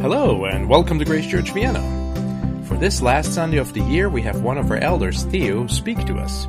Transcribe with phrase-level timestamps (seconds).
[0.00, 1.82] Hello, and welcome to Grace Church Vienna.
[2.66, 6.06] For this last Sunday of the year, we have one of our elders, Theo, speak
[6.06, 6.48] to us.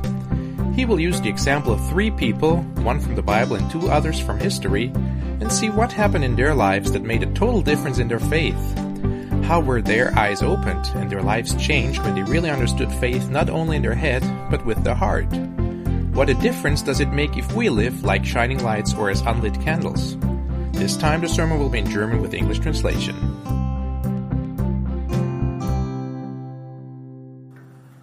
[0.74, 4.18] He will use the example of three people, one from the Bible and two others
[4.18, 8.08] from history, and see what happened in their lives that made a total difference in
[8.08, 8.56] their faith.
[9.44, 13.50] How were their eyes opened and their lives changed when they really understood faith not
[13.50, 15.30] only in their head, but with their heart?
[16.14, 19.60] What a difference does it make if we live like shining lights or as unlit
[19.60, 20.16] candles?
[20.82, 23.14] This time the sermon will be in German with English translation.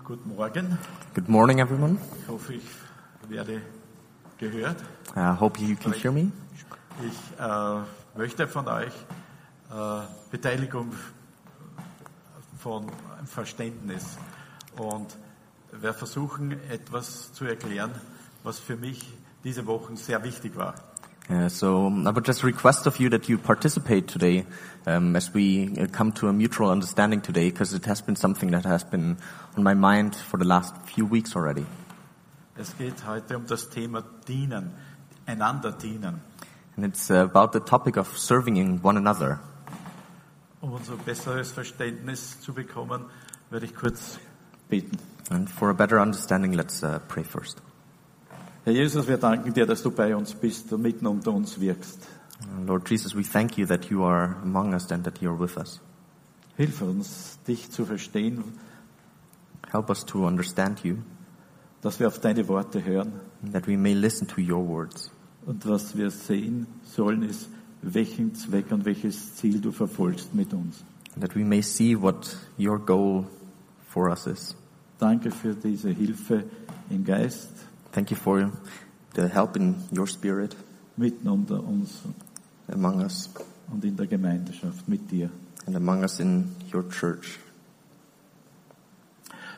[0.05, 0.77] Guten Morgen.
[1.13, 1.97] Good morning, everyone.
[2.21, 2.63] Ich hoffe, ich
[3.27, 3.61] werde
[4.37, 4.77] gehört.
[5.13, 6.31] I hope you can hear me.
[7.05, 7.81] Ich äh,
[8.17, 8.93] möchte von euch
[9.69, 10.93] äh, Beteiligung
[12.59, 12.89] von
[13.25, 14.17] Verständnis
[14.77, 15.17] und
[15.73, 17.91] werde versuchen, etwas zu erklären,
[18.43, 19.05] was für mich
[19.43, 20.75] diese Wochen sehr wichtig war.
[21.29, 24.47] Uh, so I would just request of you that you participate today
[24.87, 28.49] um, as we uh, come to a mutual understanding today, because it has been something
[28.51, 29.17] that has been
[29.55, 31.67] on my mind for the last few weeks already.
[32.57, 34.71] Es geht heute um das Thema Dienen,
[35.27, 36.21] einander dienen.
[36.75, 39.39] And it's about the topic of serving in one another.
[40.61, 43.05] Um unser besseres Verständnis zu bekommen,
[43.51, 44.17] werde ich kurz
[44.67, 44.97] beten.
[45.29, 47.61] And for a better understanding, let's uh, pray first.
[48.69, 52.07] Herr Jesus, wir danken dir, dass du bei uns bist und mitten unter uns wirkst.
[52.67, 55.57] Lord Jesus, we thank you that you are among us and that you are with
[55.57, 55.81] us.
[56.55, 58.43] Hilf uns, dich zu verstehen,
[59.71, 60.97] Help us to understand you,
[61.81, 63.13] dass wir auf deine Worte hören.
[63.51, 65.09] that we may listen to your words.
[65.47, 67.49] Und was wir sehen sollen, ist,
[67.81, 70.83] welchen Zweck und welches Ziel du verfolgst mit uns.
[71.19, 73.25] that we may see what your goal
[73.87, 74.55] for us is.
[74.99, 76.43] Danke für diese Hilfe
[76.91, 77.49] im Geist,
[77.91, 78.51] Thank you for
[79.15, 80.55] the help in your spirit
[80.97, 82.01] mitten unter uns
[82.71, 83.29] among us
[83.71, 85.29] und in der Gemeinschaft mit dir.
[85.69, 87.37] and among us in your church.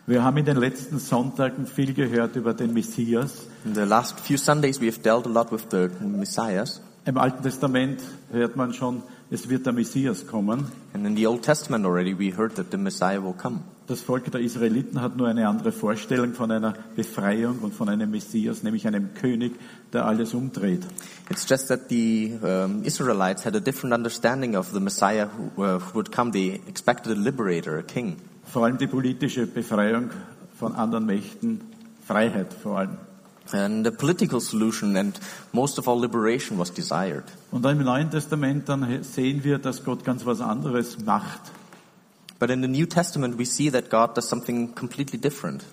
[0.06, 3.48] Wir haben in den letzten Sonntagen viel gehört über den Messias.
[3.64, 6.82] In the last few Sundays, we have dealt a lot with the Messiahs.
[7.06, 10.66] Im Alten Testament hört man schon, es wird der Messias kommen.
[10.94, 13.62] And in the Old Testament already, we heard that the Messiah will come.
[13.88, 18.12] Das Volk der Israeliten hat nur eine andere Vorstellung von einer Befreiung und von einem
[18.12, 19.54] Messias, nämlich einem König,
[19.94, 20.86] der alles umdreht.
[21.30, 25.80] It's just that the um, Israelites had a different understanding of the Messiah who, uh,
[25.80, 26.32] who would come.
[26.32, 28.18] They expected a liberator, a king.
[28.44, 30.10] Vor allem die politische Befreiung
[30.60, 31.62] von anderen Mächten,
[32.06, 32.98] Freiheit vor allem.
[33.54, 35.20] And the political solution and
[35.52, 37.26] most of all liberation was desired.
[37.52, 41.42] Und im Neuen Testament dann sehen wir, dass Gott ganz was anderes macht.
[42.40, 45.64] But in the New Testament, we see that God does something completely different.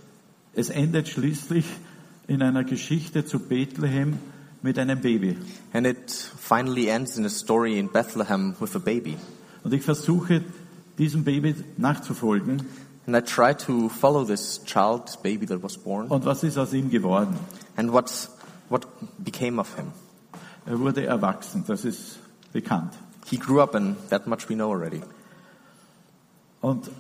[0.55, 1.65] Es endet schließlich
[2.27, 4.19] in einer Geschichte zu Bethlehem
[4.62, 5.38] mit einem Baby.
[5.72, 9.17] And it finally ends in a story in Bethlehem with a baby.
[9.65, 10.44] Und ich versuche,
[10.99, 12.62] diesem Baby nachzufolgen.
[13.06, 16.59] And I try to follow this child, this baby that was born, Und was ist
[16.59, 17.38] aus ihm geworden?
[17.78, 18.28] And what's,
[18.69, 18.87] what
[19.25, 19.93] became of him.
[20.66, 22.19] Er wurde erwachsen, das ist
[22.53, 22.93] bekannt.
[23.25, 25.00] He grew up, and that much we know already.
[26.61, 26.91] Und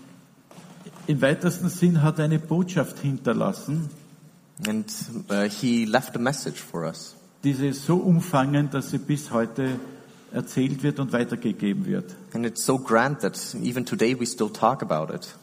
[1.06, 3.90] im weitesten Sinn hat er eine Botschaft hinterlassen,
[4.66, 4.92] And
[5.30, 7.14] uh, he left a message for us.
[7.44, 9.78] diese so umfangend, dass sie bis heute
[10.32, 12.16] erzählt wird und weitergegeben wird.
[12.32, 15.36] And it's so grand that even today we still talk about it.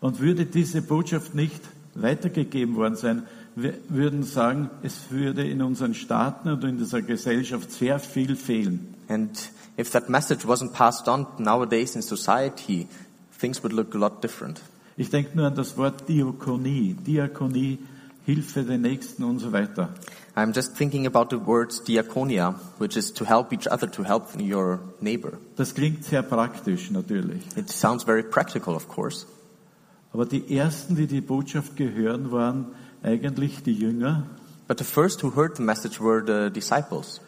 [0.00, 1.60] Und würde diese Botschaft nicht
[1.94, 3.26] weitergegeben worden sein,
[3.56, 8.94] würden sagen, es würde in unseren Staaten und in dieser Gesellschaft sehr viel fehlen.
[9.08, 9.30] And
[9.78, 12.86] if that message wasn't passed on nowadays in society,
[13.40, 14.60] things would look a lot different.
[14.98, 17.78] Ich denke nur an das Wort Diakonie, Diakonie,
[18.26, 19.90] Hilfe den Nächsten und so weiter.
[20.34, 24.38] I'm just thinking about the words diaconia, which is to help each other, to help
[24.38, 25.38] your neighbor.
[25.56, 27.42] Das klingt sehr praktisch natürlich.
[27.56, 29.26] It sounds very practical, of course.
[30.12, 32.66] Aber die ersten, die die Botschaft gehören, waren
[33.06, 34.24] eigentlich die Jünger.
[34.68, 37.20] But the first who heard the message were the disciples,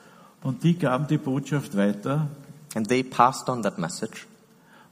[0.43, 2.29] Und die gaben die Botschaft weiter.
[2.75, 4.27] and they passed on that message.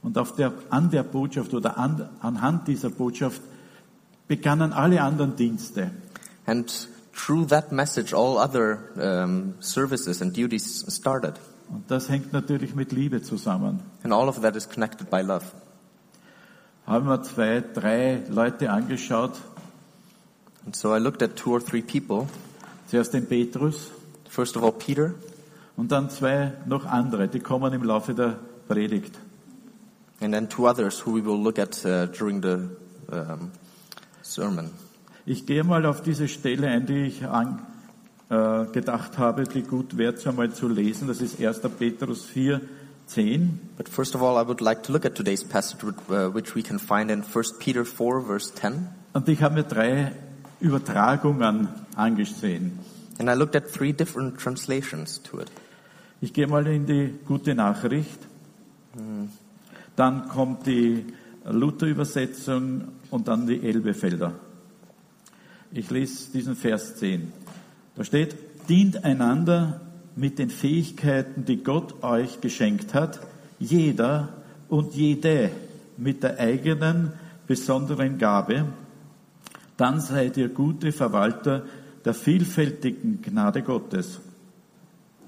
[0.01, 3.41] Und auf der, an der Botschaft oder an, anhand dieser Botschaft
[4.27, 5.91] begannen alle anderen Dienste.
[6.45, 11.33] And through that message, all other um, services and duties started.
[11.69, 13.81] Und das hängt natürlich mit Liebe zusammen.
[14.03, 15.43] And all of that is connected by love.
[16.85, 19.33] Haben wir zwei, drei Leute angeschaut.
[20.67, 22.27] And so I looked at two or three people.
[22.87, 23.89] Zuerst den Petrus
[24.29, 25.15] First of all, Peter,
[25.77, 27.27] und dann zwei noch andere.
[27.27, 28.37] Die kommen im Laufe der
[28.67, 29.17] Predigt.
[30.19, 32.69] and then two others who we will look at uh, during the
[33.11, 33.51] um,
[34.21, 34.71] sermon.
[35.25, 37.65] Ich gehe mal auf diese Stelle ein, die ich an,
[38.29, 41.07] äh, gedacht habe, die gut wäre, einmal zu lesen.
[41.07, 41.61] Das ist 1.
[41.77, 42.61] Petrus 4,
[43.07, 43.59] 10.
[43.75, 46.61] But first of all, I would like to look at today's passage, uh, which we
[46.63, 48.87] can find in 1 Peter 4, verse 10.
[49.13, 50.13] Und ich habe mir drei
[50.59, 52.79] Übertragungen angesehen.
[53.19, 55.51] And I looked at three different translations to it.
[56.21, 58.19] Ich gehe mal in die gute Nachricht.
[59.95, 61.05] Dann kommt die
[61.45, 64.33] Luther-Übersetzung und dann die Elbefelder.
[65.71, 67.31] Ich lese diesen Vers 10.
[67.95, 68.35] Da steht,
[68.69, 69.81] dient einander
[70.15, 73.19] mit den Fähigkeiten, die Gott euch geschenkt hat,
[73.59, 74.29] jeder
[74.69, 75.51] und jede
[75.97, 77.13] mit der eigenen
[77.47, 78.65] besonderen Gabe,
[79.77, 81.63] dann seid ihr gute Verwalter
[82.03, 84.19] der vielfältigen Gnade Gottes.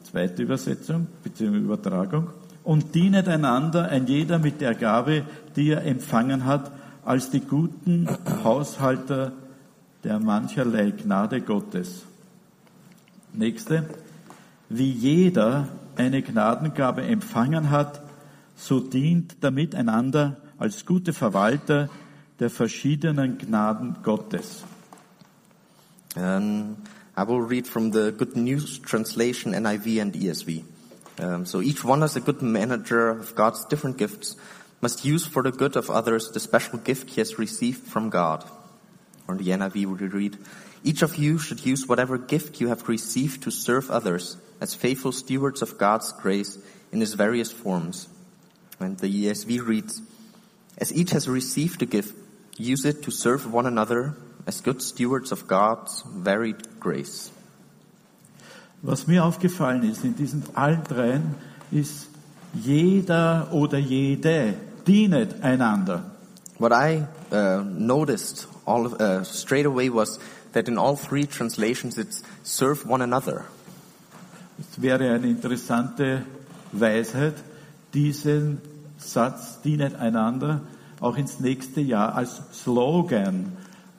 [0.04, 1.58] Zweite Übersetzung bzw.
[1.58, 2.30] Übertragung.
[2.64, 5.24] Und dienet einander ein jeder mit der Gabe,
[5.56, 6.72] die er empfangen hat,
[7.06, 8.08] als die guten
[8.44, 9.32] Haushalter
[10.04, 12.04] der mancherlei Gnade Gottes.
[13.34, 13.86] Nächste.
[14.70, 18.02] Wie jeder eine Gnadengabe empfangen hat,
[18.56, 21.90] so dient damit einander als gute Verwalter
[22.40, 24.64] der verschiedenen Gnaden Gottes.
[26.16, 26.78] Um,
[27.16, 30.64] I will read from the Good News translation, NIV and ESV.
[31.20, 34.38] Um, so each one as a good manager of God's different gifts
[34.82, 38.46] must use for the good of others the special gift he has received from God.
[39.28, 40.38] Or the NIV we read,
[40.84, 45.12] each of you should use whatever gift you have received to serve others as faithful
[45.12, 46.58] stewards of God's grace
[46.94, 48.08] in its various forms.
[48.80, 50.02] And the ESV reads,
[50.78, 52.16] as each has received a gift,
[52.60, 54.16] use it to serve one another
[54.46, 57.32] as good stewards of God's varied grace.
[58.82, 61.36] Was mir aufgefallen ist in diesen allen dreien,
[61.72, 62.08] ist
[62.54, 64.54] jeder oder jede
[64.86, 66.04] dienet einander.
[66.58, 70.20] What I uh, noticed all of, uh, straight away was
[70.54, 73.46] that in all three translations it's serve one another.
[74.60, 76.26] Es wäre eine interessante
[76.72, 77.36] Weisheit,
[77.94, 78.62] diesen
[78.98, 80.62] Satz dienet einander
[81.00, 83.54] auch ins nächste Jahr als Slogan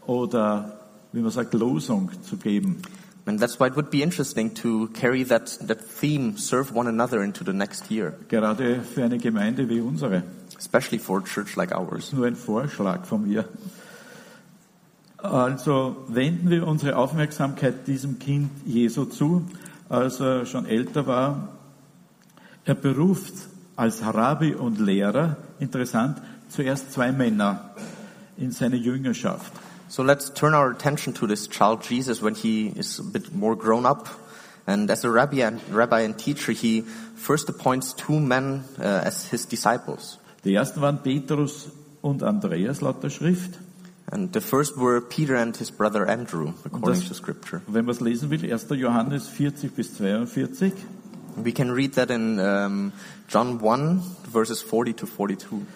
[0.07, 0.81] oder
[1.13, 2.83] wie man sagt Losung zu geben.
[3.27, 7.23] And that's why it would be interesting to carry that, that theme, serve one another,
[7.23, 10.23] into the next year, Gerade für eine Gemeinde wie unsere.
[10.59, 12.13] especially for a church like ours.
[12.13, 13.45] Nur ein Vorschlag von mir.
[15.19, 19.45] Also wenden wir unsere Aufmerksamkeit diesem Kind Jesu zu,
[19.89, 21.49] als er schon älter war.
[22.65, 23.35] Er beruft
[23.77, 26.21] als Rabbi und Lehrer, interessant,
[26.51, 27.71] zuerst zwei Männer
[28.37, 29.53] in seine Jüngerschaft.
[29.89, 33.57] So let's turn our attention to this child Jesus when he is a bit more
[33.57, 34.09] grown up.
[34.67, 36.83] And as a rabbi and, rabbi and teacher, he
[37.17, 40.19] first appoints two men uh, as his disciples.
[40.45, 41.71] Die ersten waren Petrus
[42.03, 43.59] und Andreas laut der Schrift.
[44.13, 47.63] And the first were Peter and his brother Andrew, according das- to scripture.
[47.67, 48.69] Wenn man es lesen will, 1.
[48.77, 50.73] Johannes 40 bis 42.
[51.37, 52.93] We can read that in um,
[53.29, 55.67] John 1, verses 40 to 42.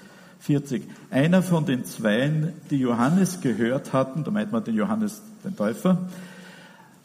[0.44, 0.82] 40.
[1.10, 6.06] Einer von den Zweien, die Johannes gehört hatten, da meint man den Johannes den Täufer,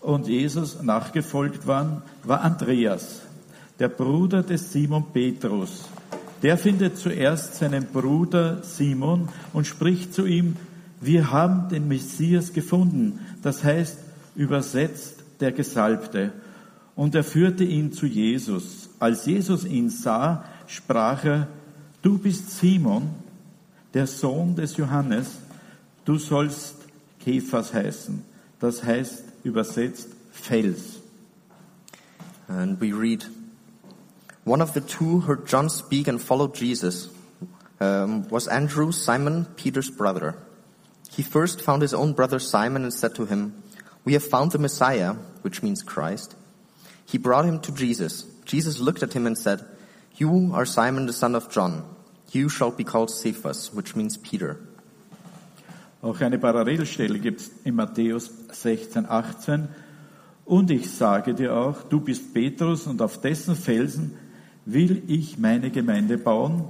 [0.01, 3.21] und Jesus nachgefolgt waren, war Andreas,
[3.79, 5.85] der Bruder des Simon Petrus.
[6.41, 10.55] Der findet zuerst seinen Bruder Simon und spricht zu ihm,
[11.01, 13.99] wir haben den Messias gefunden, das heißt
[14.35, 16.31] übersetzt der Gesalbte.
[16.95, 18.89] Und er führte ihn zu Jesus.
[18.99, 21.47] Als Jesus ihn sah, sprach er,
[22.01, 23.09] du bist Simon,
[23.93, 25.39] der Sohn des Johannes,
[26.05, 26.75] du sollst
[27.19, 28.23] Kephas heißen.
[28.59, 30.99] Das heißt übersetzt Fels.
[32.47, 33.25] And we read,
[34.45, 37.09] One of the two heard John speak and followed Jesus.
[37.79, 40.35] Um, was Andrew, Simon, Peter's brother.
[41.11, 43.63] He first found his own brother Simon and said to him,
[44.03, 46.35] We have found the Messiah, which means Christ.
[47.05, 48.23] He brought him to Jesus.
[48.45, 49.63] Jesus looked at him and said,
[50.15, 51.85] You are Simon the son of John.
[52.31, 54.57] You shall be called Cephas, which means Peter.
[56.01, 59.67] Auch eine Parallelstelle gibt es in Matthäus 16, 18.
[60.45, 64.13] Und ich sage dir auch, du bist Petrus und auf dessen Felsen
[64.65, 66.65] will ich meine Gemeinde bauen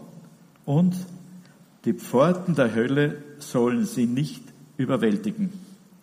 [0.65, 0.95] und
[1.85, 4.43] die Pforten der Hölle sollen sie nicht
[4.77, 5.51] überwältigen.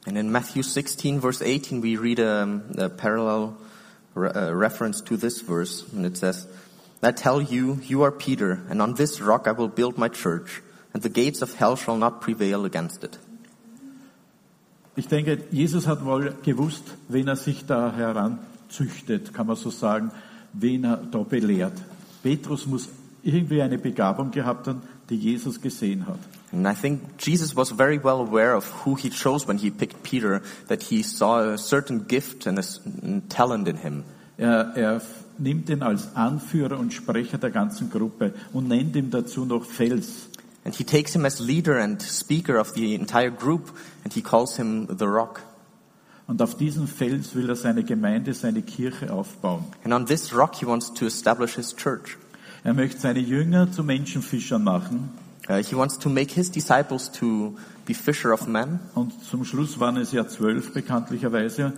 [0.06, 3.54] And in Matthew 16, verse 18, we read a, a parallel
[4.14, 6.46] re- uh, reference to this verse, and it says,
[7.03, 10.62] I tell you, you are Peter, and on this rock I will build my church,
[10.95, 13.19] and the gates of hell shall not prevail against it.
[14.97, 20.11] Ich denke, Jesus hat wohl gewusst, wen er sich da heranzüchtet, kann man so sagen,
[20.55, 21.75] wen er da belehrt.
[22.23, 22.88] Petrus muss
[23.23, 26.19] irgendwie eine Begabung gehabt haben, die Jesus gesehen hat.
[26.53, 30.03] And I think Jesus was very well aware of who he chose when he picked
[30.03, 32.62] Peter, that he saw a certain gift and a
[33.29, 34.05] talent in him.
[34.38, 35.03] Er, er
[35.38, 40.28] nimmt ihn als Anführer und Sprecher der ganzen Gruppe und nennt ihm dazu noch Fels.
[40.64, 43.71] And he takes him as leader and speaker of the entire group,
[44.02, 45.43] and he calls him the rock.
[46.26, 49.64] Und auf diesen Fels will er seine Gemeinde, seine Kirche aufbauen.
[49.85, 52.19] And on this rock, he wants to establish his church.
[52.64, 55.11] Er möchte seine Jünger zu Menschenfischern machen.
[55.49, 58.81] Uh, he wants to make his disciples to be fisher of men.
[58.97, 61.73] Und zum Schluss waren es ja zwölf bekanntlicherweise.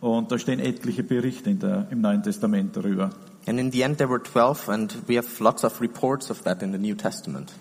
[0.00, 3.10] Und da stehen etliche Berichte der, im Neuen Testament darüber.
[3.46, 6.62] And in the end, there were 12, and we have lots of reports of that
[6.62, 7.52] in the New Testament.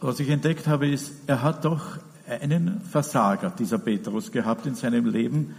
[0.00, 5.06] Was ich entdeckt habe, ist, er hat doch einen Versager, dieser Petrus, gehabt in seinem
[5.06, 5.56] Leben,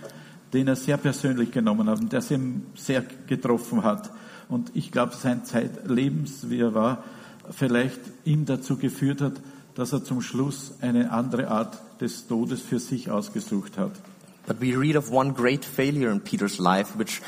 [0.54, 2.40] den er sehr persönlich genommen hat und der sie
[2.76, 4.12] sehr getroffen hat.
[4.50, 7.04] Und ich glaube, sein Zeitlebens, wie er war,
[7.50, 9.34] vielleicht ihm dazu geführt hat,
[9.76, 13.94] dass er zum Schluss eine andere Art des Todes für sich ausgesucht hat.
[14.48, 17.22] But we read of one great failure in Peter's life, which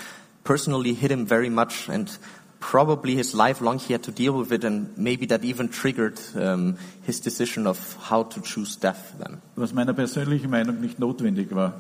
[0.43, 2.10] personally hit him very much, and
[2.60, 6.20] probably his life long he had to deal with it, and maybe that even triggered
[6.36, 9.41] um, his decision of how to choose death then.
[9.55, 11.74] Was meiner persönlichen Meinung nicht notwendig war.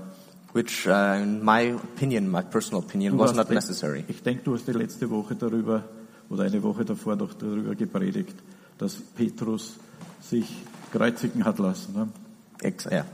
[0.53, 4.03] Which, uh, in my opinion, my personal opinion, was not necessary.
[4.07, 5.83] Ich denke, du hast die letzte Woche darüber
[6.29, 8.35] oder eine Woche davor doch darüber gepredigt,
[8.77, 9.77] dass Petrus
[10.21, 10.45] sich
[10.91, 11.93] kreuzigen hat lassen.
[11.95, 12.07] Ne?
[12.61, 13.05] Ex- yeah.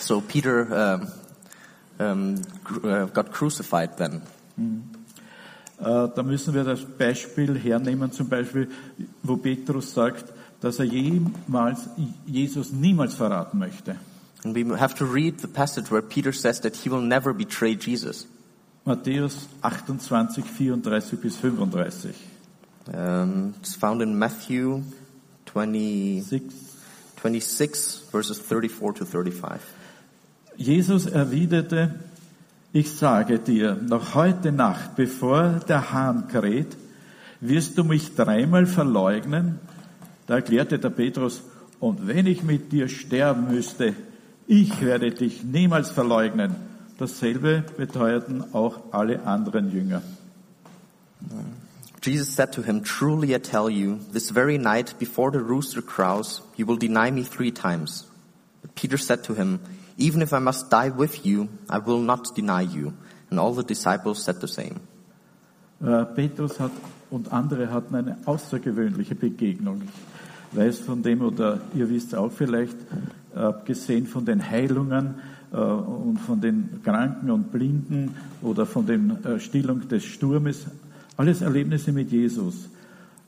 [0.00, 1.12] So Peter um,
[1.98, 2.42] um,
[2.82, 4.22] uh, got crucified then.
[5.80, 8.68] Äh, da müssen wir das Beispiel hernehmen, zum Beispiel,
[9.22, 11.88] wo Petrus sagt, dass er jemals
[12.26, 13.96] Jesus niemals verraten möchte.
[14.44, 17.76] And we have to read the passage where Peter says that he will never betray
[17.76, 18.26] Jesus.
[18.86, 22.14] Matthäus 28, 34 bis 35.
[22.92, 24.82] Um, it's found in Matthew
[25.46, 26.54] 20, Six.
[27.20, 29.60] 26, verses 34 to 35.
[30.60, 31.94] Jesus erwiderte,
[32.74, 36.76] ich sage dir, noch heute Nacht, bevor der Hahn kräht,
[37.40, 39.58] wirst du mich dreimal verleugnen.
[40.26, 41.42] Da erklärte der Petrus,
[41.80, 43.94] und wenn ich mit dir sterben müsste,
[44.46, 46.54] ich werde dich niemals verleugnen.
[46.98, 50.02] Dasselbe beteuerten auch alle anderen Jünger.
[52.02, 56.42] Jesus said to him, Truly I tell you, this very night before the rooster crows,
[56.58, 58.06] you will deny me three times.
[58.74, 59.58] Peter said to him,
[60.00, 62.94] Even if I must die with you, I will not deny you.
[63.30, 64.80] And all the disciples said the same.
[65.82, 66.72] Äh, Petrus hat
[67.10, 69.82] und andere hatten eine außergewöhnliche Begegnung.
[70.52, 72.76] Ich weiß von dem, oder ihr wisst auch vielleicht,
[73.34, 75.16] äh, abgesehen von den Heilungen
[75.52, 80.66] äh, und von den Kranken und Blinden oder von der Stillung des Sturmes,
[81.18, 82.70] alles Erlebnisse mit Jesus,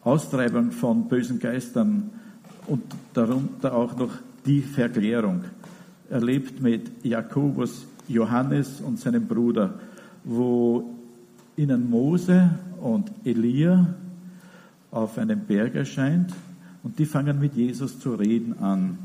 [0.03, 2.11] Austreibung von bösen Geistern
[2.67, 4.11] und darunter auch noch
[4.47, 5.45] die Verklärung.
[6.13, 9.81] Erlebt mit Jakobus, Johannes und seinem Bruder,
[10.25, 10.95] wo
[11.57, 12.51] ihnen Mose
[12.83, 13.95] und Elia
[14.91, 16.35] auf einem Berg erscheint
[16.83, 18.99] und die fangen mit Jesus zu reden an.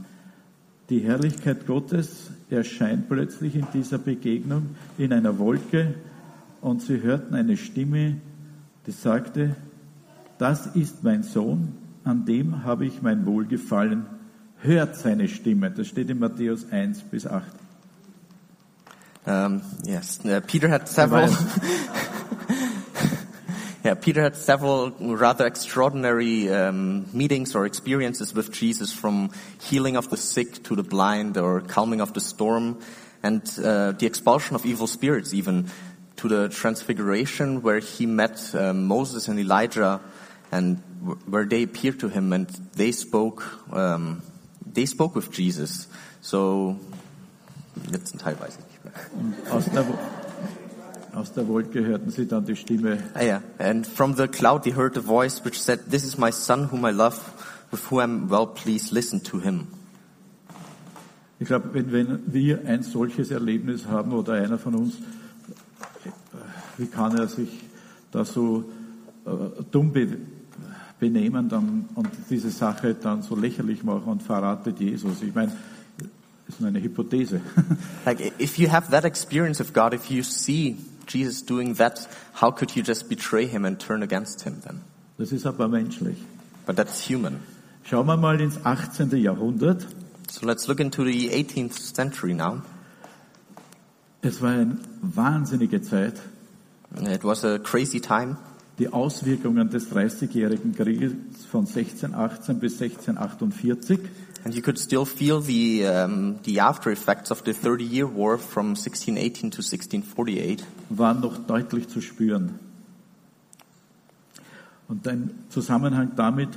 [0.90, 5.96] Die Herrlichkeit Gottes erscheint plötzlich in dieser Begegnung in einer Wolke
[6.60, 8.18] und sie hörten eine Stimme,
[8.86, 9.56] die sagte,
[10.38, 11.70] das ist mein Sohn,
[12.04, 14.17] an dem habe ich mein Wohlgefallen.
[14.62, 15.70] Hört seine Stimme.
[15.70, 17.44] Das steht in Matthäus 1 bis 8.
[19.28, 21.30] Um, yes, uh, Peter had several.
[23.84, 30.10] yeah, Peter had several rather extraordinary um, meetings or experiences with Jesus, from healing of
[30.10, 32.80] the sick to the blind, or calming of the storm,
[33.22, 35.70] and uh, the expulsion of evil spirits, even
[36.16, 40.00] to the transfiguration, where he met um, Moses and Elijah,
[40.54, 43.44] and w- where they appeared to him, and they spoke.
[43.74, 44.22] Um,
[44.78, 45.88] they spoke with Jesus.
[46.22, 46.78] So,
[47.92, 49.54] jetzt teilweise nicht mehr.
[49.54, 49.86] Aus der,
[51.14, 53.42] aus der Wolke hörten sie dann die Stimme, Ah, yeah.
[53.58, 56.86] And from the cloud they heard a voice which said, This is my son whom
[56.86, 57.20] I love,
[57.72, 59.68] with whom I'm well pleased, listen to him.
[61.40, 66.10] Ich glaube, wenn, wenn wir ein solches Erlebnis haben oder einer von uns, äh,
[66.78, 67.50] wie kann er sich
[68.12, 68.64] da so
[69.26, 70.08] äh, dumm be
[71.00, 75.22] benehmen dann, und diese Sache dann so lächerlich machen und verratet Jesus?
[75.22, 75.52] Ich meine,
[75.98, 77.42] das ist nur eine Hypothese.
[78.06, 80.78] Like, if you have that experience of God, if you see
[81.08, 82.08] Jesus doing that,
[82.42, 84.82] how could you just betray him and turn against him then?
[85.18, 86.18] Das ist aber menschlich.
[86.66, 87.40] But that's human.
[87.84, 89.16] Schauen wir mal ins 18.
[89.18, 89.88] Jahrhundert.
[90.30, 92.62] So let's look into the 18th century now.
[94.22, 96.16] Es war eine wahnsinnige Zeit.
[97.02, 98.38] It was a crazy time.
[98.80, 101.14] Die Auswirkungen des Dreißigjährigen Krieges
[101.50, 104.00] von 1618 bis 1648.
[104.46, 108.38] And you could still feel the, um, the after effects of the 30 year war
[108.38, 110.64] from 1618 to 1648.
[110.90, 112.60] waren noch deutlich zu spüren.
[114.88, 116.50] Und im Zusammenhang damit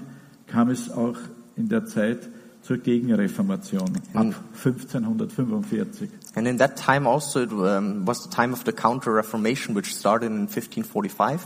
[0.47, 1.17] kam es auch
[1.57, 2.29] in der Zeit
[2.63, 6.11] zur Gegenreformation ab 1545.
[6.35, 10.27] And in that time also it um, was the time of the Counter-Reformation, which started
[10.27, 11.41] in 1545.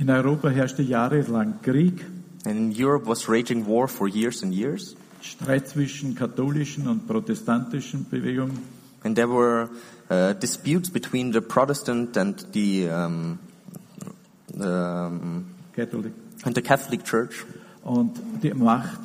[0.00, 2.06] In Europa herrschte jahrelang Krieg,
[2.46, 4.96] And in Europe was raging war for years and years.
[5.20, 8.56] Streit zwischen katholischen und protestantischen Bewegungen.
[9.04, 9.68] And there were
[10.08, 13.38] uh, disputes between the Protestant and the, um,
[14.58, 16.14] um, Catholic.
[16.46, 17.44] and the Catholic Church.
[17.84, 19.00] Und die Macht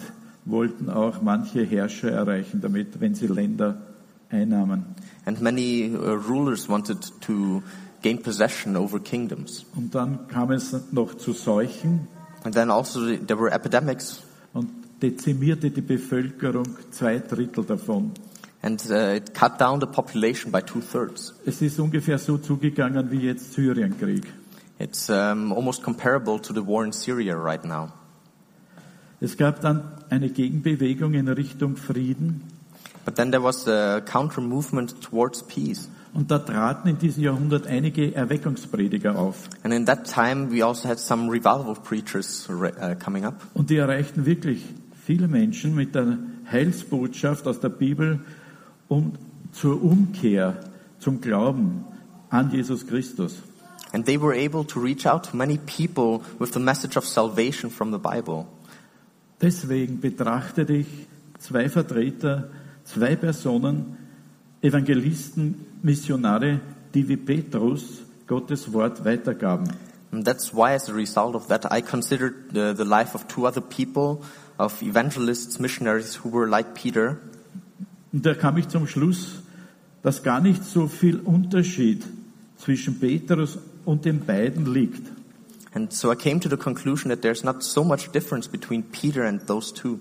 [0.46, 3.82] wollten auch manche Herrscher erreichen damit, wenn sie Länder
[4.30, 4.96] einnahmen.
[5.26, 7.62] And many uh, rulers wanted to
[8.02, 9.66] gain possession over kingdoms.
[9.76, 12.08] Und dann kam es noch zu Seuchen
[12.44, 14.22] And then also there were epidemics,
[14.54, 14.70] und
[15.02, 18.12] dezimierte die Bevölkerung zwei Drittel davon.
[18.62, 21.34] and uh, it cut down the population by two thirds.
[21.46, 24.26] Es ist ungefähr so zugegangen wie jetzt Syrienkrieg.
[24.78, 27.92] It's um, almost comparable to the war in Syria right now.
[29.22, 32.42] Es gab dann eine Gegenbewegung in Richtung Frieden
[33.06, 35.88] But then there was a counter movement towards peace.
[36.16, 40.88] Und da traten in diesem Jahrhundert einige Erweckungsprediger auf And in that time, we also
[40.88, 43.42] had some revival preachers uh, coming up.
[43.54, 44.64] und die erreichten wirklich
[45.06, 46.18] viele Menschen mit der
[46.52, 48.22] Heilsbotschaft aus der Bibel
[48.88, 49.20] und
[49.52, 50.58] zur Umkehr,
[51.00, 51.84] zum Glauben
[52.30, 53.42] an Jesus Christus.
[53.92, 57.70] And they were able to reach out to many people with the message of salvation
[57.70, 58.46] from the Bible.
[59.42, 60.88] Deswegen betrachte ich
[61.40, 62.50] zwei Vertreter,
[62.84, 63.98] zwei Personen,
[64.66, 66.60] Evangelisten, Missionare,
[66.94, 69.72] die wie Petrus Gottes Wort weitergaben.
[70.12, 73.46] And that's why, as a result of that, I considered the, the life of two
[73.46, 74.24] other people,
[74.58, 77.18] of evangelists, missionaries who were like Peter.
[78.12, 79.44] Und da kam ich zum Schluss,
[80.02, 82.04] dass gar nicht so viel Unterschied
[82.58, 85.12] zwischen Petrus und den beiden liegt.
[85.74, 89.26] And so I came to the conclusion that there's not so much difference between Peter
[89.26, 90.00] and those two.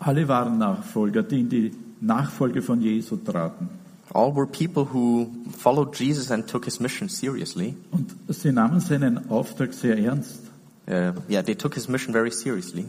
[0.00, 1.72] Alle waren Nachfolger, die in die
[2.04, 3.68] Nachfolge von Jesu traten.
[4.12, 7.74] All were people who followed Jesus and took his mission seriously.
[7.90, 10.40] Und sie nahmen seinen Auftrag sehr ernst.
[10.86, 12.84] Uh, yeah, they took his mission very seriously.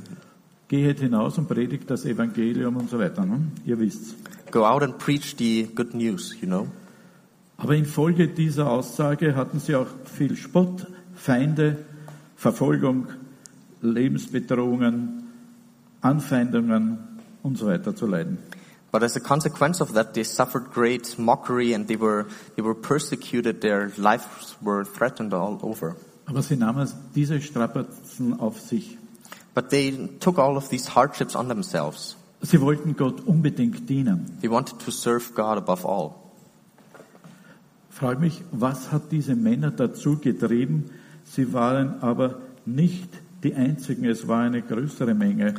[0.67, 3.23] Geht hinaus und predigt das Evangelium und so weiter.
[3.23, 3.51] Hm?
[3.65, 4.15] Ihr wisst's.
[4.51, 6.67] Go out and preach the good news, you know.
[7.57, 11.77] Aber infolge dieser Aussage hatten sie auch viel Spott, Feinde,
[12.35, 13.07] Verfolgung,
[13.81, 15.23] Lebensbedrohungen,
[16.01, 16.99] Anfeindungen
[17.43, 18.37] und so weiter zu leiden.
[18.95, 22.73] But as a consequence of that, they suffered great mockery and they were, they were
[22.73, 23.59] persecuted.
[23.59, 25.97] Their lives were threatened all over.
[26.27, 28.97] Aber sie nahmen diese Strapazen auf sich.
[29.53, 32.15] But they took all of these hardships on themselves.
[32.41, 34.37] Sie wollten Gott unbedingt dienen.
[34.39, 36.15] They wanted to serve God above all.
[37.89, 40.89] Frage mich, was hat diese Männer dazu getrieben?
[41.25, 43.09] Sie waren aber nicht
[43.43, 45.55] die einzigen, es war eine größere Menge.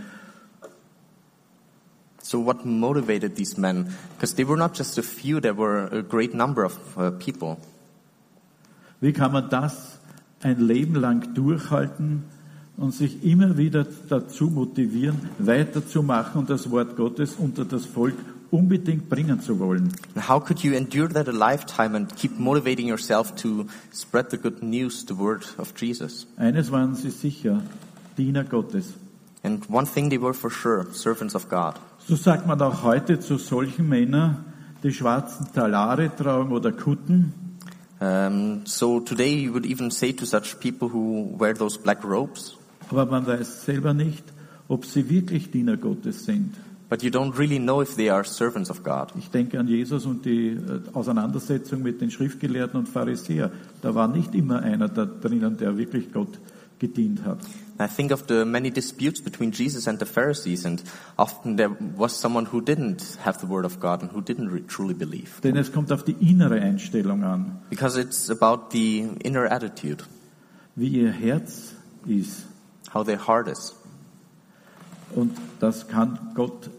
[2.26, 3.94] So what motivated these men?
[4.16, 7.60] Because they were not just a few, there were a great number of uh, people.
[9.00, 9.98] Wie kann man das
[10.42, 12.24] ein Leben lang durchhalten
[12.76, 18.16] und sich immer wieder dazu motivieren, weiterzumachen und das Wort Gottes unter das Volk
[18.50, 19.92] unbedingt bringen zu wollen?
[20.16, 24.36] And how could you endure that a lifetime and keep motivating yourself to spread the
[24.36, 26.26] good news, the word of Jesus?
[26.36, 27.62] Eines waren sie sicher,
[28.18, 28.94] Diener Gottes.
[29.44, 31.78] And one thing they were for sure, servants of God.
[32.08, 34.44] So sagt man auch heute zu solchen Männern,
[34.82, 37.32] die schwarzen Talare tragen oder Kutten,
[37.98, 42.54] Um, so today you would even say to such people who wear those black robes,
[42.90, 44.22] aber man weiß selber nicht,
[44.68, 46.54] ob sie wirklich Diener Gottes sind.
[46.90, 49.12] but you don't really know if they are servants of God.
[49.18, 53.50] Ich denke an Jesus und die äh, Auseinandersetzung mit den Schriftgelehrten und Pharisäern.
[53.80, 56.38] Da war nicht immer einer da drinnen, der wirklich Gott
[56.78, 57.38] gedient hat.
[57.78, 60.82] I think of the many disputes between Jesus and the Pharisees, and
[61.18, 64.94] often there was someone who didn't have the word of God and who didn't truly
[64.94, 65.40] believe.
[65.42, 70.04] Denn es kommt auf die innere Einstellung an, Because it's about the inner attitude,
[70.74, 71.74] wie ihr Herz
[72.06, 72.46] ist.
[72.94, 73.74] how their heart is.
[75.14, 76.70] Und das kann Gott,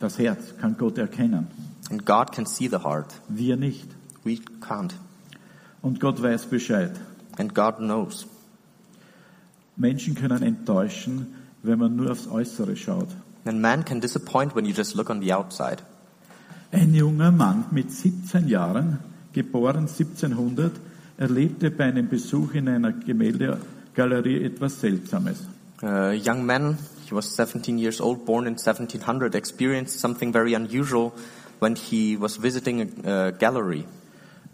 [0.00, 1.46] das Herz kann Gott erkennen.
[1.90, 3.12] And God can see the heart.
[3.28, 3.88] Wir nicht.
[4.24, 4.92] We can't.
[5.82, 6.92] Und Gott weiß Bescheid.
[7.38, 8.26] And God knows.
[9.82, 13.08] Menschen können enttäuschen, wenn man nur aufs Äußere schaut.
[13.44, 15.82] And man can disappoint when you just look on the outside.
[16.70, 19.00] Ein junger Mann mit 17 Jahren,
[19.32, 20.72] geboren 1700,
[21.18, 25.46] erlebte bei einem Besuch in einer Gemäldegalerie etwas Seltsames.
[25.82, 31.12] A young man, he was 17 years old, born in 1700, experienced something very unusual
[31.58, 33.84] when he was visiting a, a gallery.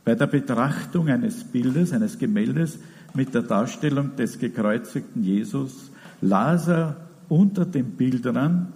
[0.04, 2.78] Bei der Betrachtung eines Bildes, eines Gemäldes,
[3.14, 5.90] mit der Darstellung des gekreuzigten Jesus,
[6.20, 6.96] las er
[7.28, 8.72] unter dem Bildrand,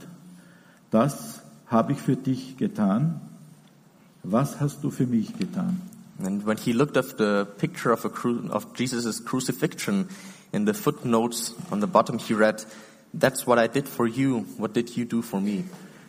[0.90, 3.20] das habe ich für dich getan,
[4.22, 5.80] was hast du für mich getan?
[6.22, 10.06] And when he looked at the picture of, cru- of Jesus' crucifixion,
[10.52, 12.64] in the footnotes on the bottom he read,
[13.14, 14.46] That's what I did for you.
[14.56, 15.64] What did you do for me?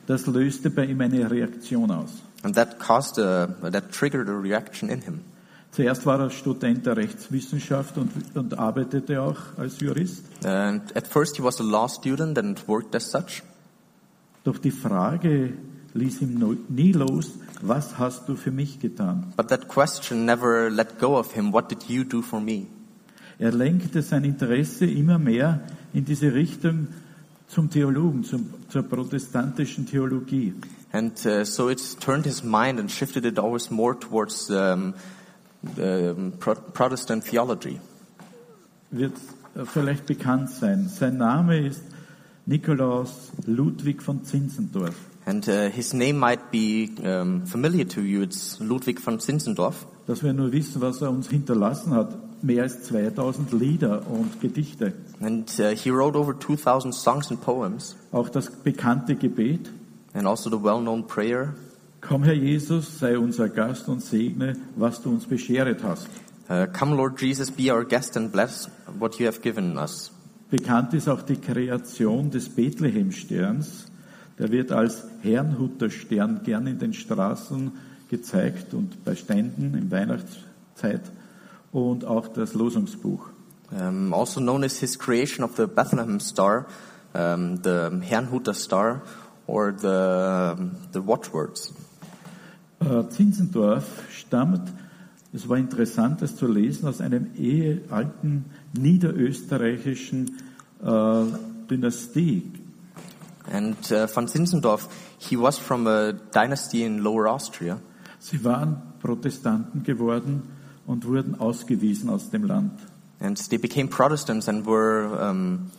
[0.06, 2.22] Das löste bei ihm eine Reaktion aus.
[2.44, 5.24] And that caused a, that triggered a reaction in him.
[5.74, 10.24] Zuerst war er Student der Rechtswissenschaft und, und arbeitete auch als Jurist.
[10.46, 13.42] And at first he was a law student and worked as such.
[14.44, 15.54] Doch die Frage
[15.96, 17.32] ließ ihm nie los,
[17.62, 19.34] was hast du für mich getan?
[19.36, 21.52] But that question never let go of him.
[21.52, 22.68] What did you do for me?
[23.40, 26.90] Er lenkte sein Interesse immer mehr in diese Richtung
[27.48, 30.54] zum Theologen, zum, zur protestantischen Theologie.
[30.92, 34.94] And uh, so it turned his mind and shifted it always more towards um,
[36.40, 37.80] Pro- Protestant theology.
[38.92, 39.14] Wird
[39.56, 40.90] äh, vielleicht bekannt sein.
[40.90, 41.82] Sein Name ist
[42.46, 44.96] Nikolaus Ludwig von Zinzendorf.
[45.26, 48.22] And uh, his name might be um, familiar to you.
[48.24, 49.86] It's Ludwig von Zinzendorf.
[50.06, 52.14] Dass wir nur wissen, was er uns hinterlassen hat.
[52.44, 54.92] Mehr als 2000 Lieder und Gedichte.
[55.22, 59.70] And uh, he wrote over 2,000 songs and poems, Auch das bekannte Gebet.
[60.14, 61.54] and also the well-known prayer,
[62.08, 66.10] Komm, Herr Jesus, sei unser Gast und segne, was du uns bescheret hast.
[66.50, 70.12] uh, Come, Lord Jesus, be our guest and bless what you have given us.
[70.50, 73.86] Bekannt ist auch die Kreation des Bethlehemsterns.
[74.38, 77.72] Der wird als Herrnhuter-Stern gern in den Straßen
[78.10, 81.04] gezeigt und bei Ständen in Weihnachtszeit
[81.72, 83.30] und auch das Losungsbuch.
[83.72, 86.66] Um, also known as his creation of the Bethlehem star,
[87.14, 89.02] um, the Herrnhuter star,
[89.48, 90.56] or the,
[90.92, 91.74] the watchwords.
[92.84, 94.62] Äh, Zinzendorf stammt,
[95.32, 98.46] es war interessant, das zu lesen, aus einem ehe alten
[98.78, 100.38] niederösterreichischen
[100.84, 101.24] äh,
[101.70, 102.52] Dynastie.
[103.52, 107.80] And uh, von Zinzendorf, he was from a dynasty in Lower Austria.
[108.20, 110.44] Sie waren Protestanten geworden
[110.86, 112.72] und wurden ausgewiesen aus dem Land.
[113.20, 115.72] And they became Protestants and were, um,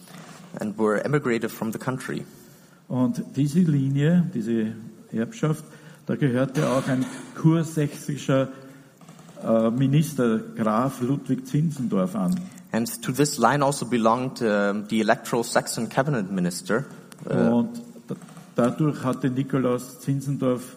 [0.61, 2.25] and were emigrated from the country.
[2.89, 4.73] Und diese Linie, diese
[5.11, 5.65] Erbschaft,
[6.07, 8.49] da gehörte auch ein kursächsischer
[9.43, 12.39] äh, Minister, Graf Ludwig Zinzendorf an.
[12.73, 16.85] And to this line also belonged um, the electoral Saxon cabinet minister.
[17.25, 18.17] Uh, Und da-
[18.57, 20.77] dadurch hatte Nikolaus Zinzendorf,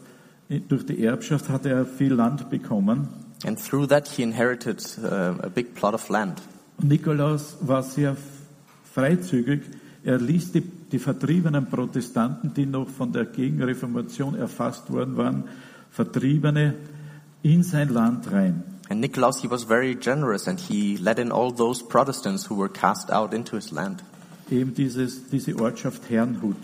[0.70, 3.08] durch die Erbschaft hatte er viel Land bekommen.
[3.46, 6.42] and through that, he inherited uh, a big plot of land.
[6.82, 8.16] Nikolaus war sehr
[8.94, 9.62] freizügig.
[10.04, 15.44] Er ließ die, die vertriebenen Protestanten, die noch von der Gegenreformation erfasst worden waren,
[15.92, 16.76] Vertriebene
[17.44, 18.64] in sein Land rein.
[18.90, 22.70] And Nicolaus, he was very generous and he let in all those Protestants who were
[22.70, 24.04] cast out into his land.
[24.50, 26.56] Eben dieses, diese Ortschaft Herrnhut.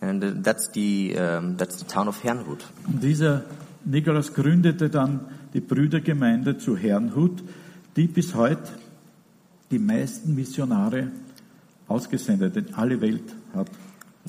[0.00, 2.64] And uh, that's the, um, that's the town of Herrnhut.
[2.86, 3.44] Und dieser
[3.84, 5.20] Nikolaus gründete dann
[5.52, 7.42] die Brüdergemeinde zu Herrnhut,
[7.96, 8.68] die bis heute
[9.70, 11.08] die meisten Missionare
[11.88, 13.68] ausgesendet in alle Welt hat.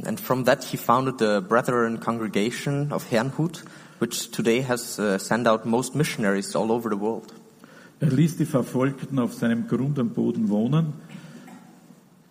[0.05, 3.63] And from that, he founded the Brethren Congregation of Herrnhut,
[3.99, 7.33] which today has uh, sent out most missionaries all over the world.
[7.99, 10.93] Er ließ die Verfolgten auf seinem Grund und Boden wohnen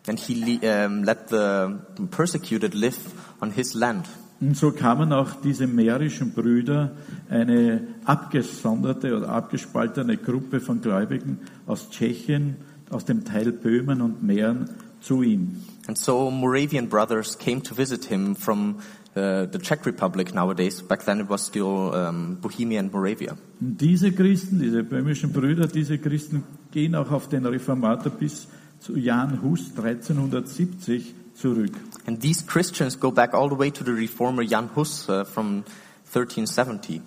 [0.09, 1.79] And he um, let the
[2.13, 2.97] persecuted live
[3.41, 4.07] on his land.
[4.41, 6.93] Und so kamen auch diese mährischen Brüder,
[7.29, 12.57] eine abgesonderte oder abgespaltene Gruppe von Gläubigen aus Tschechien,
[12.91, 14.71] aus dem Teil Böhmen und Mähren
[15.07, 15.63] zu ihm.
[15.87, 18.81] And so Moravian brothers came to visit him from
[19.15, 20.83] uh, the Czech Republic nowadays.
[20.83, 23.37] Back then it was still um, Bohemia and Moravia.
[23.61, 26.43] Und diese Christen, diese böhmischen Brüder, diese Christen
[26.73, 28.49] gehen auch auf den Reformator bis
[28.81, 31.73] zu Jan Hus 1370 zurück.
[32.07, 35.65] And these Christians go back all the way to the reformer Jan Hus uh, from
[36.07, 37.01] 1370.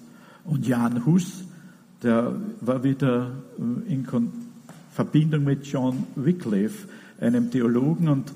[0.45, 1.43] Und Jan Hus,
[2.01, 4.07] der war wieder äh, in
[4.91, 6.87] Verbindung mit John Wycliffe,
[7.19, 8.31] einem Theologen und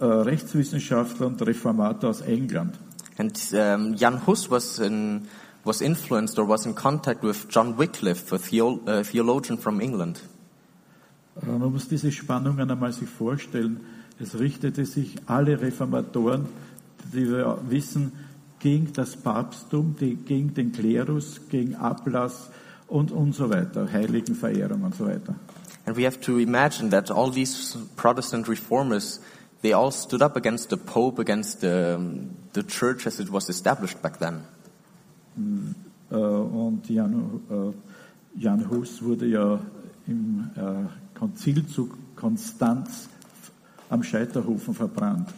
[0.00, 2.78] äh, Rechtswissenschaftler und Reformator aus England.
[3.16, 5.22] And um, Jan Hus was in,
[5.64, 10.20] was influenced or was in contact with John Wycliffe, a theo- uh, theologian from England.
[11.40, 13.80] Äh, Man muss diese Spannungen einmal sich vorstellen.
[14.18, 16.46] Es richtete sich alle Reformatoren,
[17.12, 18.12] die wir wissen,
[18.60, 22.48] gegen das Papsttum, die, gegen den Klerus, gegen Ablass
[22.88, 25.34] und, und so weiter, Heiligenverehrung und so weiter.
[25.86, 29.20] And we have to imagine that all these Protestant reformers,
[29.60, 33.48] they all stood up against the Pope, against the, um, the church as it was
[33.48, 34.44] established back then.
[36.10, 39.60] Äh, Und Jan, äh, Jan Hus wurde ja
[40.06, 43.08] im äh, Konzilzug Konstanz
[43.90, 45.28] am Scheiterhaufen verbrannt.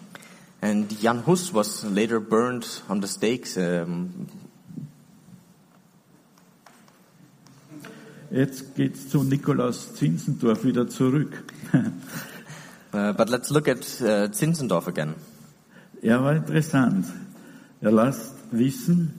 [0.61, 3.57] And Jan Hus was later burned on the stakes.
[3.57, 4.27] Um,
[8.31, 11.45] Jetzt geht's zu Nikolaus Zinzendorf wieder zurück.
[11.73, 15.15] uh, but let's look at uh, Zinzendorf again.
[16.03, 17.07] Er war interessant.
[17.81, 19.15] Er lässt wissen,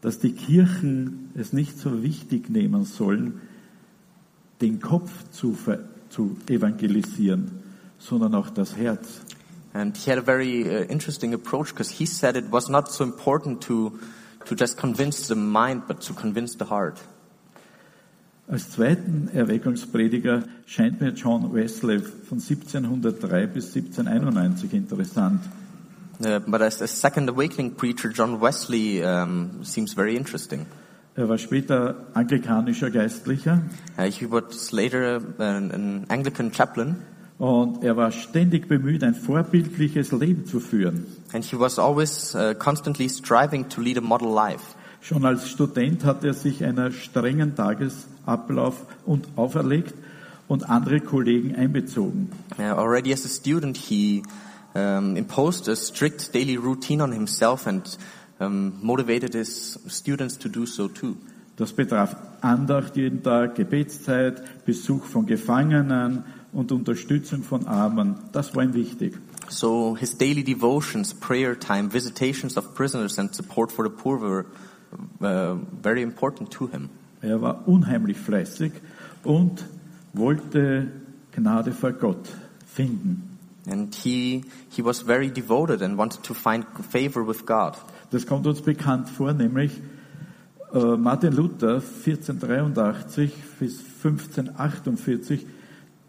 [0.00, 3.40] dass die Kirchen es nicht so wichtig nehmen sollen,
[4.60, 5.56] den Kopf zu,
[6.08, 7.62] zu evangelisieren,
[7.98, 9.20] sondern auch das Herz.
[9.74, 13.04] And he had a very uh, interesting approach because he said it was not so
[13.04, 13.98] important to,
[14.46, 16.98] to just convince the mind, but to convince the heart.
[18.48, 25.40] Als zweiten Erweckungsprediger scheint mir John Wesley von 1703 bis 1791 interessant.
[26.20, 30.66] Uh, but as a second awakening preacher, John Wesley um, seems very interesting.
[31.16, 33.62] Er war später anglikanischer Geistlicher
[33.98, 36.96] Uh, he was later an, an Anglican chaplain,
[37.38, 41.06] und er war ständig bemüht, ein vorbildliches Leben zu führen.
[41.32, 44.76] and he was always uh, constantly striving to lead a model life.
[45.06, 49.94] Schon als Student hat er sich einer strengen Tagesablauf und auferlegt
[50.48, 52.32] und andere Kollegen einbezogen.
[52.58, 54.24] Uh, already as a student, he
[54.74, 57.96] um, imposed a strict daily routine on himself and
[58.40, 61.14] um, motivated his students to do so too.
[61.54, 68.16] Das betraf Andacht jeden Tag, Gebetszeit, Besuch von Gefangenen und Unterstützung von Armen.
[68.32, 69.16] Das war ihm wichtig.
[69.48, 74.46] So his daily devotions, prayer time, visitations of prisoners, and support for the poor were
[75.20, 76.90] uh, very important to him.
[77.22, 78.72] Er war unheimlich fleißig
[79.24, 79.64] und
[80.12, 80.88] wollte
[81.32, 82.28] Gnade vor Gott
[82.66, 83.38] finden.
[83.68, 87.74] And he, he was very devoted and wanted to find favor with God.
[88.10, 89.72] Das kommt uns bekannt vor, nämlich
[90.72, 95.46] äh, Martin Luther 1483 bis 1548,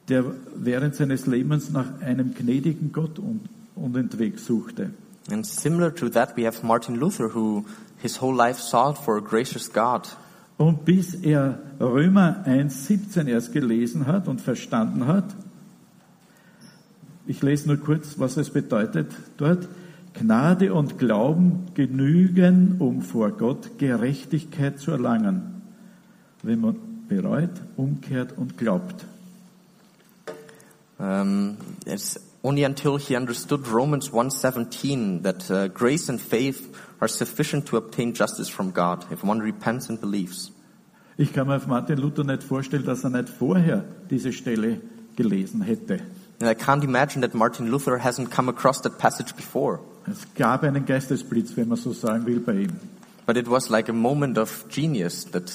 [0.08, 0.24] der
[0.56, 3.42] während seines Lebens nach einem gnädigen Gott und,
[3.76, 4.92] und den Weg suchte.
[5.30, 7.66] And similar to that, we have Martin Luther, who
[8.02, 10.08] his whole life sought for a gracious God.
[10.58, 15.36] Und bis er Römer 1,17 erst gelesen hat und verstanden hat,
[17.28, 19.68] ich lese nur kurz, was es bedeutet dort,
[20.14, 25.62] Gnade und Glauben genügen, um vor Gott Gerechtigkeit zu erlangen,
[26.42, 26.76] wenn man
[27.08, 29.06] bereut, umkehrt und glaubt.
[31.00, 36.68] Um, it's only until he understood Romans 1.17 that uh, grace and faith
[37.00, 40.52] are sufficient to obtain justice from God if one repents and believes.
[41.18, 44.82] Ich kann mir Martin Luther nicht vorstellen, dass er nicht vorher diese Stelle
[45.16, 46.02] gelesen hätte.
[46.40, 49.80] And I can't imagine that Martin Luther hasn't come across that passage before.
[50.06, 52.80] Es gab einen Geistesblitz, wenn man so sagen will, bei ihm.
[53.26, 55.52] But it was like a moment of genius that,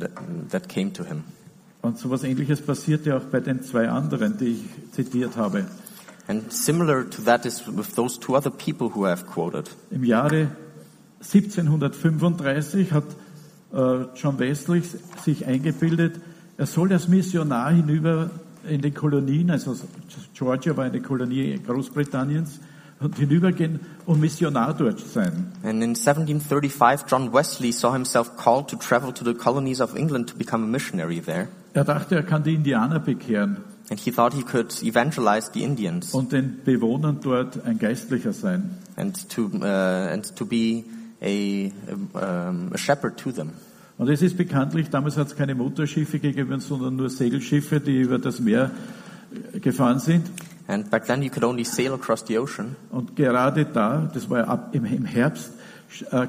[0.00, 0.10] that,
[0.50, 1.24] that came to him.
[1.82, 5.66] Und so etwas Ähnliches passierte auch bei den zwei anderen, die ich zitiert habe.
[6.28, 9.68] And similar to that is with those two other people who I've quoted.
[9.90, 10.48] Im Jahre
[11.22, 13.04] 1735 hat
[13.72, 14.82] äh, John Wesley
[15.24, 16.20] sich eingebildet,
[16.58, 18.30] er soll als Missionar hinüber
[18.68, 19.74] in die Kolonien, also
[20.34, 22.60] Georgia war eine Kolonie Großbritanniens,
[23.02, 25.52] und hinübergehen und Missionar dort sein.
[25.62, 30.30] And in 1735, John Wesley saw himself called to travel to the colonies of England
[30.30, 31.48] to become a missionary there.
[31.74, 33.58] Er dachte, er kann die Indianer bekehren
[33.90, 38.78] And he thought he could evangelize the Indians und den Bewohnern dort ein Geistlicher sein.
[38.96, 40.84] and to, uh, and to be
[41.22, 41.70] a,
[42.14, 43.52] um, a shepherd to them.
[43.98, 48.18] Und es ist bekanntlich, damals hat es keine Motorschiffe gegeben, sondern nur Segelschiffe, die über
[48.18, 48.70] das Meer
[49.54, 50.30] äh, gefahren sind.
[50.66, 52.76] And back then you could only sail across the ocean.
[52.90, 55.52] Und gerade da, das war ja ab im, im Herbst,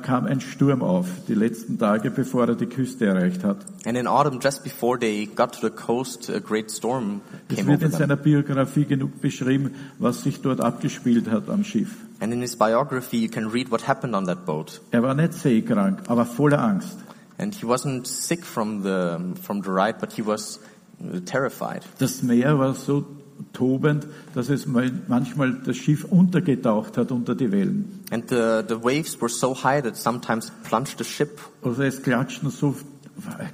[0.01, 3.57] kam ein Sturm auf, die letzten Tage, bevor er die Küste erreicht hat.
[3.85, 7.67] And in autumn, just before they got to the coast, a great storm Es came
[7.67, 11.89] wird over in seiner Biografie genug beschrieben, was sich dort abgespielt hat am Schiff.
[12.19, 14.81] And in his biography, you can read what happened on that boat.
[14.91, 16.97] Er war nicht seekrank, aber voller Angst.
[17.37, 20.59] And he wasn't sick from the, from the ride, but he was
[21.01, 21.83] uh, terrified.
[21.99, 23.05] Das Meer war so
[23.51, 27.99] tobend, dass es mal- manchmal das Schiff untergetaucht hat unter die Wellen.
[28.11, 31.39] And the, the waves were so high that sometimes plunged the ship.
[31.61, 32.75] Also es klatschten so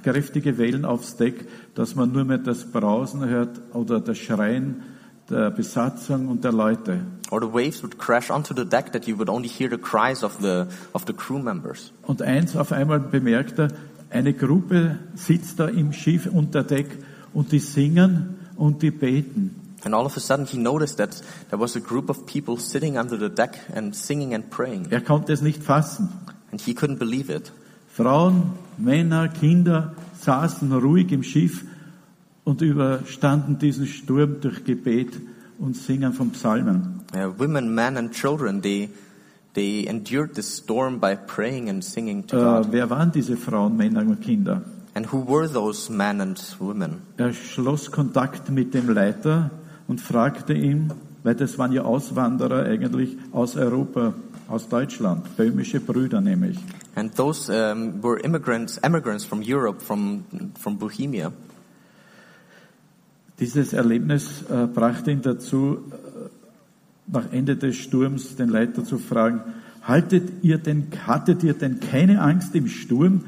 [0.02, 4.82] kräftige Wellen aufs Deck, dass man nur mehr das Brausen hört oder das Schreien
[5.28, 7.00] der Besatzung und der Leute.
[7.30, 10.24] Or the waves would crash onto the deck that you would only hear the cries
[10.24, 11.92] of the, of the crew members.
[12.02, 13.68] Und eins auf einmal bemerkt er,
[14.08, 16.86] eine Gruppe sitzt da im Schiff unter Deck
[17.32, 19.54] und die singen und die beten.
[19.84, 22.98] And all of a sudden he noticed that there was a group of people sitting
[22.98, 24.88] under the deck and singing and praying.
[24.92, 26.08] Er konnte es nicht fassen.
[26.52, 27.50] And he couldn't believe it.
[27.88, 31.64] Frauen, Männer, Kinder saßen ruhig im Schiff
[32.44, 35.18] und überstanden diesen Sturm durch Gebet
[35.58, 37.00] und Singen von Psalmen.
[37.14, 38.88] Uh, women, men, and children, they,
[39.54, 42.72] they endured this storm by praying and singing to Äh, God.
[42.72, 44.62] wer waren diese Frauen, Männer und Kinder?
[44.94, 47.02] And who were those men and women?
[47.16, 49.50] Er schloss Kontakt mit dem Leiter
[49.90, 50.92] und fragte ihn,
[51.24, 54.14] weil das waren ja Auswanderer eigentlich aus Europa,
[54.46, 56.56] aus Deutschland, böhmische Brüder nämlich.
[56.94, 60.24] And those um, were immigrants, immigrants from Europe, from,
[60.56, 61.32] from Bohemia.
[63.40, 66.28] Dieses Erlebnis äh, brachte ihn dazu, äh,
[67.08, 69.40] nach Ende des Sturms den Leiter zu fragen,
[69.82, 73.24] haltet ihr denn, hattet ihr denn keine Angst im Sturm?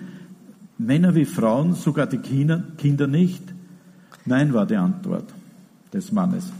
[0.78, 3.42] Männer wie Frauen, sogar die Kinder, Kinder nicht?
[4.26, 5.34] Nein, war die Antwort
[5.92, 6.50] des Mannes.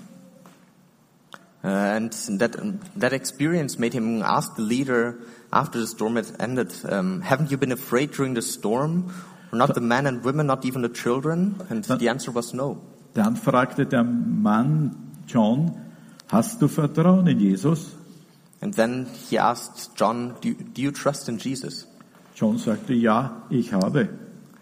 [1.64, 2.56] Uh, and that,
[2.96, 5.20] that experience made him ask the leader
[5.52, 9.12] after the storm had ended, um, haven't you been afraid during the storm?
[9.52, 11.60] Not the men and women, not even the children?
[11.68, 12.80] And the answer was no.
[13.14, 15.72] Dann fragte der Mann John,
[16.28, 17.94] hast du Vertrauen in Jesus?
[18.60, 21.86] And then he asked John, do you, do you trust in Jesus?
[22.34, 24.08] John sagte, ja, ich habe.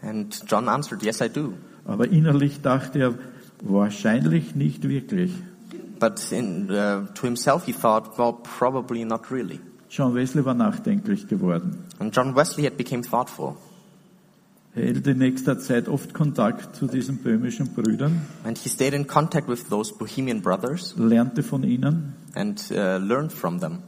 [0.02, 1.54] And John answered, yes, I do.
[1.84, 3.14] Aber innerlich dachte er,
[3.62, 5.32] wahrscheinlich nicht wirklich.
[5.98, 9.60] But in, uh, to himself he thought, well, probably not really.
[9.90, 11.84] John Wesley war nachdenklich geworden.
[11.98, 13.56] And John Wesley had become thoughtful.
[14.74, 19.06] Er hielt in nächster Zeit oft Kontakt zu diesen böhmischen Brüdern, And he stayed in
[19.06, 23.80] contact with those Bohemian brothers lernte von ihnen and uh, learned from them.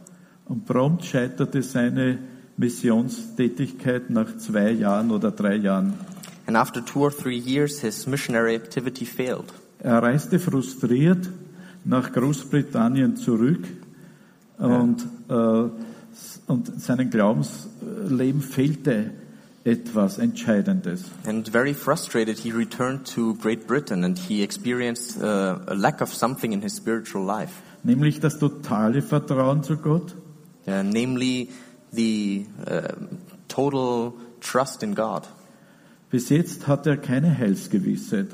[0.46, 2.18] und prompt scheiterte seine
[2.56, 5.94] Missionstätigkeit nach zwei Jahren oder drei Jahren.
[6.46, 9.52] And after two or three years, his missionary activity failed.
[9.82, 11.28] Er reiste frustriert
[11.84, 13.66] nach Großbritannien zurück
[14.58, 15.68] und, äh,
[16.46, 19.10] und seinem Glaubensleben fehlte
[19.64, 21.04] etwas Entscheidendes.
[21.26, 26.14] And very frustrated, he returned to Great Britain and he experienced uh, a lack of
[26.14, 30.14] something in his spiritual life, Nämlich das totale Vertrauen zu Gott,
[30.68, 31.48] uh, namely
[31.90, 32.94] the uh,
[33.48, 35.22] total trust in God.
[36.10, 38.28] Bis jetzt hat er keine Heilsgewissheit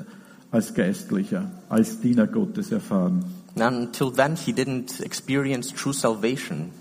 [0.51, 3.25] als Geistlicher, als Diener Gottes erfahren.
[3.55, 6.71] And until then, he didn't experience true salvation.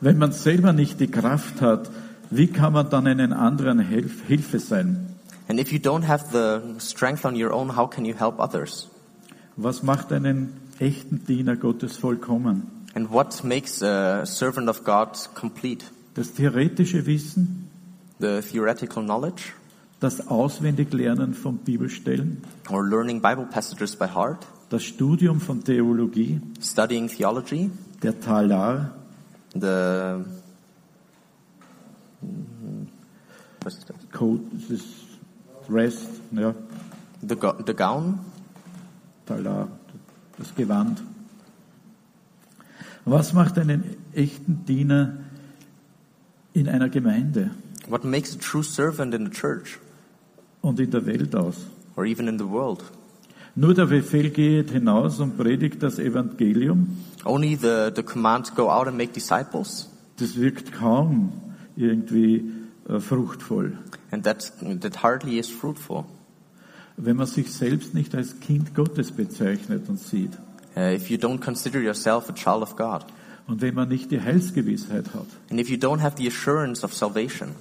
[0.00, 1.90] Wenn man selber nicht die Kraft hat,
[2.30, 5.06] wie kann man dann einen anderen Hilf Hilfe sein?
[5.48, 8.88] And if you don't have the strength on your own, how can you help others?
[9.56, 12.86] Was macht einen echten Diener Gottes vollkommen?
[12.94, 15.84] And what makes a servant of God complete?
[16.14, 17.70] Das theoretische Wissen,
[18.20, 19.54] The theoretical knowledge
[20.00, 27.08] das Auswendiglernen von Bibelstellen, or learning Bible passages by heart, das Studium von Theologie, studying
[27.08, 27.70] theology,
[28.02, 28.94] der Talar,
[29.54, 30.24] the
[33.62, 33.96] was is that?
[34.12, 34.86] Code, das ist
[35.68, 36.54] Rest, ja,
[37.22, 38.20] The, go- the gown,
[39.26, 39.68] Talar,
[40.38, 41.02] das Gewand.
[43.04, 45.18] Was macht einen echten Diener
[46.54, 47.50] in einer Gemeinde
[47.90, 49.78] what makes a true servant in the church
[50.62, 51.56] und in der Welt aus?
[51.96, 52.82] or even in the world?
[53.56, 58.86] Nur der Befehl geht hinaus und predigt das Evangelium, Only the, the command go out
[58.86, 59.88] and make disciples?
[60.18, 61.32] das wirkt kaum
[61.76, 62.44] irgendwie
[62.88, 63.76] äh, fruchtvoll.
[64.12, 66.04] And that, that hardly is fruitful.
[66.96, 70.32] Wenn man sich selbst nicht als Kind Gottes bezeichnet und sieht
[70.76, 73.04] Uh, if you don't consider yourself a child of God.
[73.48, 76.94] und wenn man nicht die Heilsgewissheit hat, And if you don't have the assurance of
[76.94, 77.56] salvation.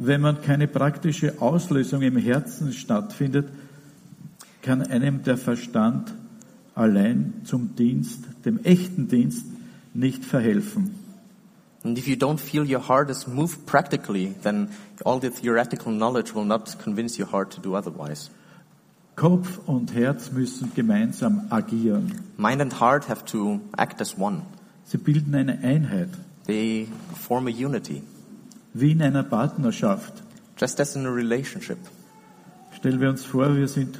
[0.00, 3.48] Wenn man keine praktische Auslösung im Herzen stattfindet,
[4.62, 6.14] kann einem der Verstand
[6.74, 9.44] allein zum Dienst, dem echten Dienst,
[9.94, 10.94] nicht verhelfen.
[11.84, 14.68] And if you don't feel your heart is moved practically, then
[15.04, 18.30] all the theoretical knowledge will not convince your heart to do otherwise.
[19.16, 22.20] Kopf und Herz müssen gemeinsam agieren.
[22.36, 24.42] Mind and heart have to act as one.
[24.84, 26.10] Sie bilden eine Einheit,
[26.46, 28.02] They form a unity,
[28.74, 30.22] wie in einer Partnerschaft.
[30.58, 31.78] just as in a relationship.
[32.72, 33.98] Stellen wir uns vor, wir sind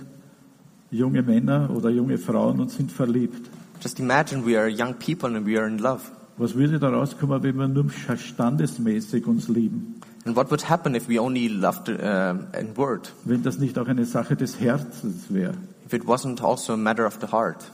[0.91, 3.49] junge Männer oder junge Frauen und sind verliebt.
[3.81, 6.03] Just imagine we are young people and we are in love.
[6.37, 10.01] Was würde da rauskommen, wenn wir nur standesmäßig uns lieben?
[10.25, 13.13] And what would happen if we only loved uh, in word?
[13.25, 15.55] Wenn das nicht auch eine Sache des Herzens wäre?
[15.87, 17.71] If it wasn't also a matter of the heart?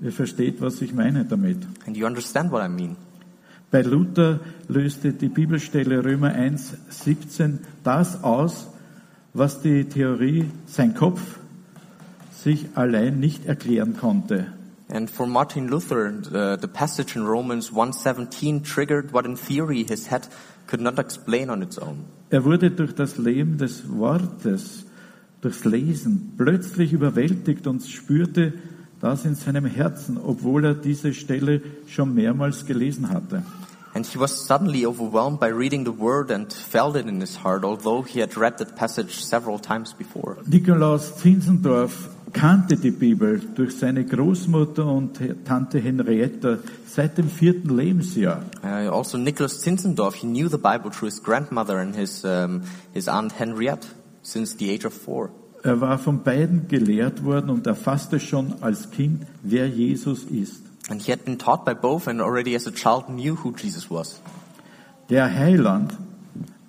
[0.00, 1.58] Ihr versteht, was ich meine damit.
[1.86, 2.96] And you understand what I mean?
[3.70, 8.68] Bei Luther löste die Bibelstelle Römer 1, 17 das aus,
[9.32, 11.38] was die Theorie, sein Kopf,
[12.32, 14.46] sich allein nicht erklären konnte.
[14.92, 20.10] And for Martin Luther, the, the passage in Romans 1.17 triggered what in theory his
[20.10, 20.28] head
[20.66, 22.06] could not explain on its own.
[22.30, 24.84] Er wurde durch das Leben des Wortes
[25.42, 28.52] durchs Lesen plötzlich überwältigt und spürte
[29.00, 33.42] das in seinem Herzen, obwohl er diese Stelle schon mehrmals gelesen hatte.
[33.92, 37.64] And he was suddenly overwhelmed by reading the word and felt it in his heart,
[37.64, 40.36] although he had read that passage several times before.
[40.46, 48.44] Nikolaus Zinzendorf kannte die Bibel durch seine Großmutter und Tante Henrietta seit dem vierten Lebensjahr.
[48.62, 53.08] Uh, also, Nicholas Zinzendorf, he knew the Bible through his grandmother and his, um, his
[53.08, 53.88] aunt Henriette
[54.22, 55.30] since the age of four.
[55.62, 60.62] Er war von beiden gelehrt worden und erfasste schon als Kind, wer Jesus ist.
[60.88, 63.90] And he had been taught by both and already as a child knew who Jesus
[63.90, 64.20] was.
[65.10, 65.92] Der Heiland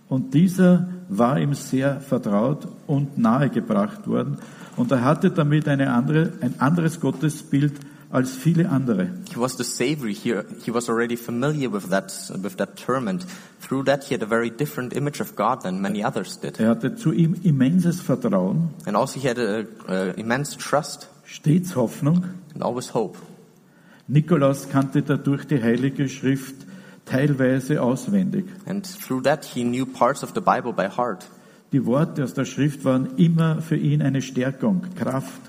[0.10, 4.38] und dieser war ihm sehr vertraut und nahegebracht worden
[4.76, 7.74] und er hatte damit eine andere, ein anderes Gottesbild
[8.12, 9.10] als viele andere.
[9.34, 10.10] He was the Savior.
[10.10, 10.34] He,
[10.66, 12.12] he was already familiar with that,
[12.44, 13.26] with that term and
[13.62, 16.60] through that he had a very different image of God than many others did.
[16.60, 21.76] Er hatte zu ihm immenses Vertrauen, And also he had a, a immense trust stets
[21.76, 22.24] Hoffnung.
[22.54, 23.18] and always hope.
[24.08, 26.56] Nikolaus kannte dadurch die Heilige Schrift
[27.06, 28.46] teilweise auswendig.
[28.66, 31.26] And through that he knew parts of the Bible by heart.
[31.72, 35.40] Die Worte aus der Schrift waren immer für ihn eine Stärkung, Kraft,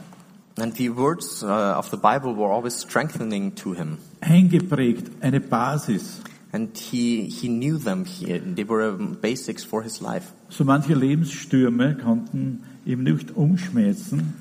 [0.59, 3.99] And the words uh, of the Bible were always strengthening to him.
[4.21, 6.21] eingeprägt, eine Basis.
[6.53, 8.05] And he, he knew them.
[8.05, 10.33] He, they were basics for his life.
[10.51, 14.35] So manche Lebensstürme konnten ihm nicht umschmelzen,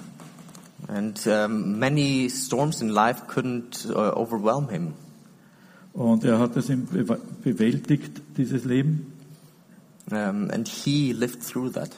[0.87, 4.93] And um, many storms in life couldn't uh, overwhelm him.
[5.93, 6.69] und er hat es
[7.43, 9.13] bewältigt, dieses Leben.
[10.11, 11.91] Um, and he lived through that.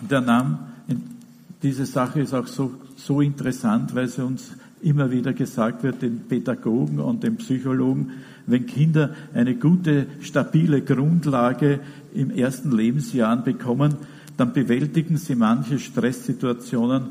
[0.00, 0.58] Und er nahm,
[0.88, 1.15] in,
[1.66, 4.52] diese Sache ist auch so, so interessant, weil sie uns
[4.82, 8.12] immer wieder gesagt wird, den Pädagogen und den Psychologen,
[8.46, 11.80] wenn Kinder eine gute, stabile Grundlage
[12.14, 13.96] im ersten Lebensjahr bekommen,
[14.36, 17.08] dann bewältigen sie manche Stresssituationen,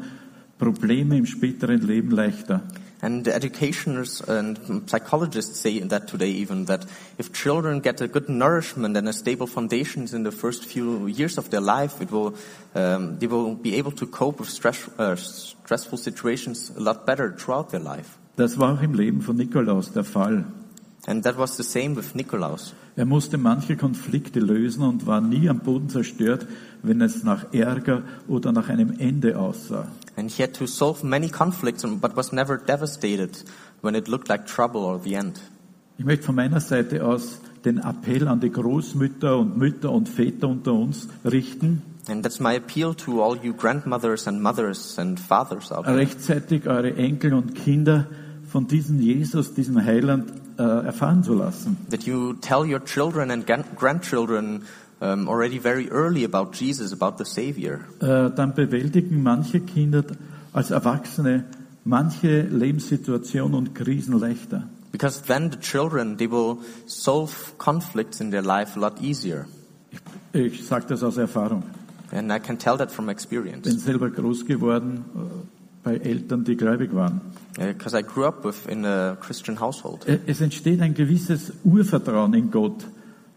[0.58, 2.64] Probleme im späteren Leben leichter.
[3.02, 6.86] And educators and psychologists say that today even that
[7.18, 11.38] if children get a good nourishment and a stable foundations in the first few years
[11.38, 12.36] of their life, it will
[12.74, 17.32] um, they will be able to cope with stress, uh, stressful situations a lot better
[17.32, 18.18] throughout their life.
[18.38, 20.46] Das war im Leben von Nikolaus der Fall.
[21.08, 22.74] And that was the same with Nikolaus.
[22.96, 26.48] Er musste manche Konflikte lösen und war nie am Boden zerstört,
[26.82, 29.88] wenn es nach Ärger oder nach einem Ende aussah.
[30.16, 33.44] And he had to solve many conflicts, but was never devastated
[33.82, 35.40] when it looked like trouble or the end.
[35.98, 40.48] Ich möchte von meiner Seite aus den Appell an die Großmütter und Mütter und Väter
[40.48, 45.72] unter uns richten, And that's my appeal to all you grandmothers and mothers and fathers
[45.72, 45.98] out there.
[45.98, 48.08] rechtzeitig eure Enkel und Kinder
[48.48, 51.78] von diesem Jesus, diesem Heiland äh, erfahren zu lassen.
[51.90, 54.64] That you tell your children and gran- grandchildren
[55.00, 57.80] um, already very early about Jesus, about the Savior.
[58.00, 60.04] Äh, dann bewältigen manche Kinder
[60.54, 61.46] als Erwachsene
[61.84, 64.64] manche Lebenssituationen und Krisen leichter.
[64.92, 69.46] Because then the children, they will solve conflicts in their life a lot easier.
[70.34, 71.64] Ich, ich sage das aus Erfahrung.
[72.12, 73.64] And I can tell that from experience.
[73.64, 75.04] Bin selber groß geworden
[75.86, 77.22] bei Eltern, die gläubig waren.
[77.56, 80.06] Because I grew up with, in a Christian household.
[80.08, 82.86] Äh, Es entsteht ein gewisses Urvertrauen in Gott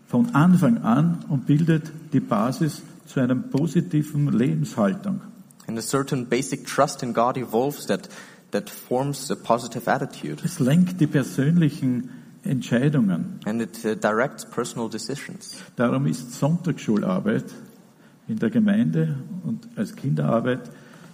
[0.09, 5.21] von Anfang an und bildet die Basis zu einer positiven Lebenshaltung.
[5.67, 8.09] And a certain basic trust in God evolves that,
[8.51, 10.43] that forms a positive attitude.
[10.43, 12.09] Es lenkt die persönlichen
[12.43, 13.41] Entscheidungen.
[13.45, 15.59] And it uh, directs personal decisions.
[15.77, 17.45] Darum ist Sonntagsschularbeit
[18.27, 20.71] in der Gemeinde und als Kinderarbeit,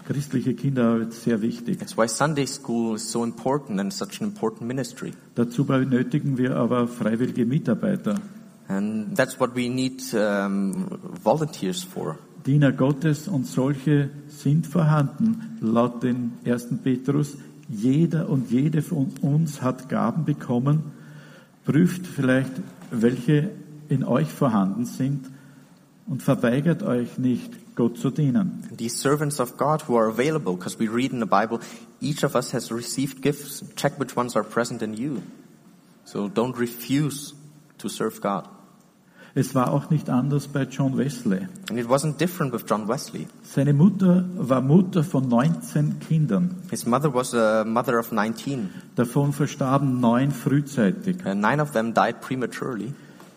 [0.07, 1.79] christliche Kinderarbeit sehr wichtig.
[1.79, 5.13] That's why Sunday school is so important and such an important ministry.
[5.35, 8.21] Dazu benötigen wir aber freiwillige Mitarbeiter,
[8.69, 10.87] And that's what we need um,
[11.23, 12.19] volunteers for.
[12.47, 15.59] Diener Gottes und solche sind vorhanden.
[15.61, 16.69] Laut den 1.
[16.83, 17.37] Petrus,
[17.69, 20.93] jeder und jede von uns hat Gaben bekommen.
[21.65, 22.53] Prüft vielleicht,
[22.91, 23.51] welche
[23.89, 25.31] in euch vorhanden sind
[26.07, 28.69] und verweigert euch nicht, Gott zu dienen.
[28.77, 31.61] These servants of God who are available, because we read in the Bible,
[32.01, 33.65] each of us has received gifts.
[33.77, 35.23] Check which ones are present in you.
[36.05, 37.35] So don't refuse
[37.79, 38.49] to serve God.
[39.37, 41.49] Es war auch nicht anders bei John Wesley.
[41.69, 43.27] And it wasn't different with John Wesley.
[43.43, 46.63] Seine Mutter war Mutter von 19 Kindern.
[46.71, 48.71] His mother was a mother of 19.
[48.95, 51.27] Davon verstarben neun frühzeitig.
[51.27, 52.95] And nine of them died prematurely.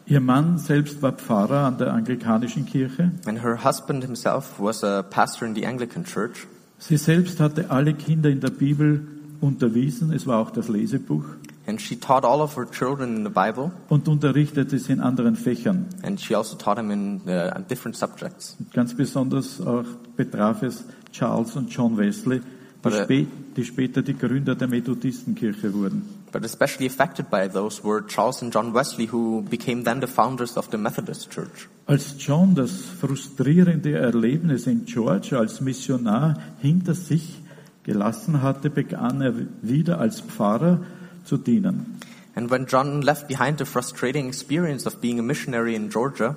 [0.10, 3.12] Ihr Mann selbst war Pfarrer an der anglikanischen Kirche.
[3.26, 6.47] And her husband himself was a pastor in the Anglican church.
[6.80, 9.05] Sie selbst hatte alle Kinder in der Bibel
[9.41, 10.14] unterwiesen.
[10.14, 11.26] Es war auch das Lesebuch.
[11.66, 15.36] And she taught all of her children in the Bible, und unterrichtete sie in anderen
[15.36, 15.88] Fächern.
[16.01, 18.55] and she also taught them in uh, different subjects.
[18.72, 19.84] Ganz besonders auch
[20.16, 23.28] betraf es Charles und John Wesley, die, Aber- spä
[23.58, 26.03] die später die Gründer der Methodistenkirche wurden.
[26.32, 30.57] But especially affected by those were Charles and John Wesley, who became then the founders
[30.57, 31.69] of the Methodist Church.
[31.86, 37.41] Als John das frustrierende Erlebnis in Georgia als Missionar hinter sich
[37.84, 40.82] gelassen hatte, begann er wieder als Pfarrer
[41.23, 41.99] zu dienen.
[42.36, 46.36] And when John left behind the frustrating experience of being a missionary in Georgia,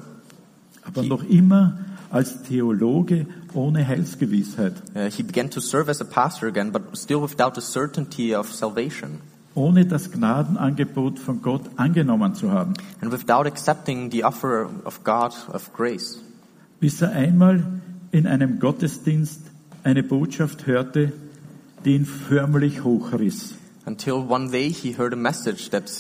[0.83, 1.79] Aber noch immer
[2.11, 7.21] als Theologe ohne Heilsgewissheit, uh, he began to serve as a pastor again, but still
[7.21, 9.21] without the certainty of salvation,
[9.55, 15.33] ohne das Gnadenangebot von Gott angenommen zu haben, and without accepting the offer of God
[15.53, 16.23] of grace.
[16.81, 17.81] bis er einmal
[18.11, 19.43] in einem Gottesdienst
[19.85, 21.13] eine Botschaft hörte,
[21.85, 23.55] die ihn förmlich hochriss.
[23.87, 25.91] Until one day he heard a message that,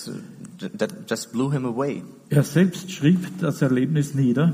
[0.78, 2.02] that just blew him away.
[2.28, 4.52] Er selbst schrieb das Erlebnis nieder.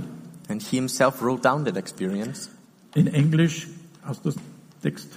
[0.48, 2.50] And he himself wrote down that experience.
[2.94, 3.66] In Englisch
[4.02, 4.40] hast du das
[4.82, 5.08] Text.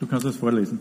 [0.00, 0.78] Du kannst es vorlesen.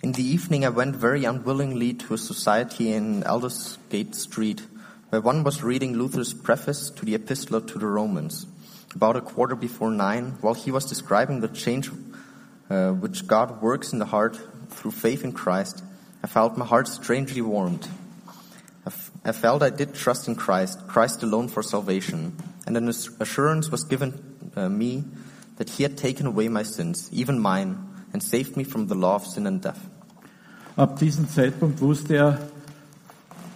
[0.00, 4.62] In the evening, I went very unwillingly to a society in Aldersgate Street,
[5.08, 8.46] where one was reading Luther's preface to the Epistle to the Romans.
[8.94, 11.90] About a quarter before nine, while he was describing the change
[12.70, 14.38] uh, which God works in the heart
[14.70, 15.82] through faith in Christ,
[16.22, 17.88] I felt my heart strangely warmed.
[19.24, 22.36] I felt I did trust in Christ, Christ alone for salvation,
[22.68, 25.02] and an ass- assurance was given uh, me
[25.56, 29.16] that He had taken away my sins, even mine, and saved me from the law
[29.16, 29.80] of sin and death.
[30.76, 32.38] Ab diesem Zeitpunkt wusste er,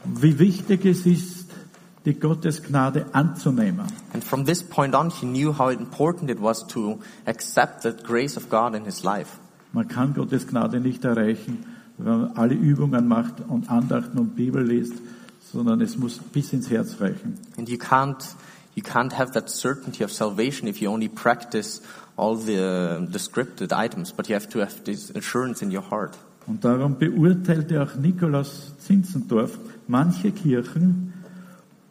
[0.04, 1.50] wie wichtig es ist,
[2.04, 3.86] die Gottesgnade anzunehmen.
[4.12, 8.36] And from this point on, he knew how important it was to accept the grace
[8.36, 9.38] of God in his life.
[9.72, 11.64] Man kann Gottes Gnade nicht erreichen,
[11.98, 14.94] wenn man alle Übungen macht und Andachten und Bibel liest,
[15.52, 17.38] sondern es muss bis ins Herz reichen.
[17.56, 18.34] And you can't,
[18.74, 21.82] you can't have that certainty of salvation if you only practice
[22.22, 26.16] all the, the scripted items, but you have to have this assurance in your heart.
[26.46, 29.58] Und darum beurteilte auch Nikolaus Zinzendorf
[29.88, 31.12] manche Kirchen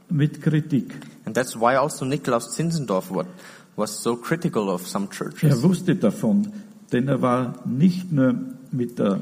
[0.09, 0.93] mit Kritik.
[1.25, 3.25] And that's why also Nikolaus Zinzendorf wa-
[3.75, 5.63] was so critical of some Er churches.
[5.63, 6.51] wusste davon,
[6.91, 8.35] denn er war nicht nur
[8.71, 9.21] mit der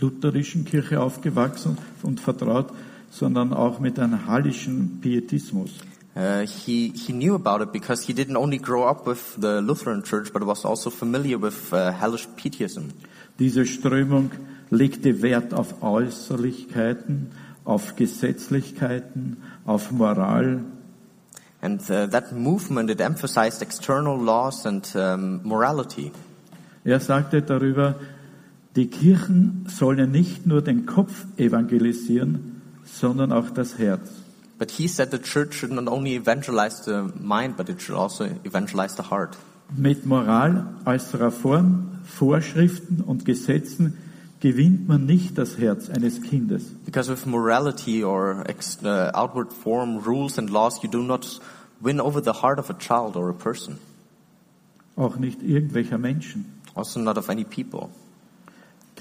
[0.00, 2.72] lutherischen Kirche aufgewachsen und vertraut,
[3.10, 5.70] sondern auch mit einem hallischen Pietismus.
[6.14, 10.02] Uh, he, he knew about it because he didn't only grow up with the Lutheran
[10.02, 12.92] church, but was also familiar with uh, hellish pietism.
[13.38, 14.30] Diese Strömung
[14.70, 17.30] legte Wert auf Äußerlichkeiten,
[17.64, 20.64] auf Gesetzlichkeiten, auf Moral.
[21.62, 26.10] And uh, that movement, it emphasized external laws and um, morality.
[26.84, 27.96] Er sagte darüber,
[28.76, 34.19] die Kirchen sollen nicht nur den Kopf evangelisieren, sondern auch das Herz.
[34.60, 38.26] But he said the church should not only evangelize the mind, but it should also
[38.44, 39.36] evangelize the heart.
[39.74, 43.96] Mit Moral als Reform, Vorschriften und Gesetzen
[44.40, 46.64] gewinnt man nicht das Herz eines Kindes.
[46.84, 51.40] Because with morality or uh, outward form, rules and laws, you do not
[51.80, 53.78] win over the heart of a child or a person,
[54.96, 56.44] Auch nicht irgendwelcher Menschen.
[56.74, 57.88] also not of any people.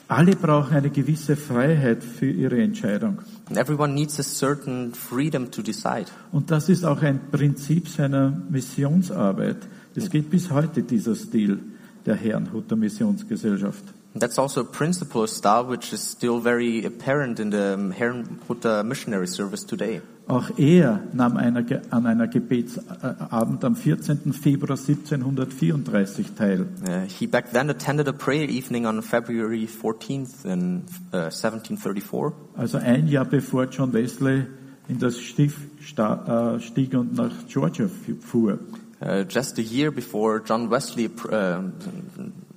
[0.07, 3.19] Alle brauchen eine gewisse Freiheit für ihre Entscheidung.
[3.47, 6.05] And everyone needs a certain freedom to decide.
[6.31, 9.57] Und das ist auch ein Prinzip seiner Missionsarbeit.
[9.95, 11.59] Es geht bis heute dieser Stil
[12.05, 13.83] der Herrnhuter Missionsgesellschaft.
[14.19, 19.65] That's also a principle, style which is still very apparent in the Herrnhuter missionary service
[19.65, 20.01] today.
[20.27, 24.31] Auch er nahm einer, an einer Gebetsabend am 14.
[24.33, 26.67] Februar 1734 teil.
[26.87, 32.33] Uh, he back then attended a prayer evening on February 14th in uh, 1734.
[32.57, 34.45] Also ein Jahr bevor John Wesley
[34.87, 38.59] in das Schiff sta- äh, stieg und nach Georgia fu- fuhr.
[39.01, 41.09] Uh, just a year before John Wesley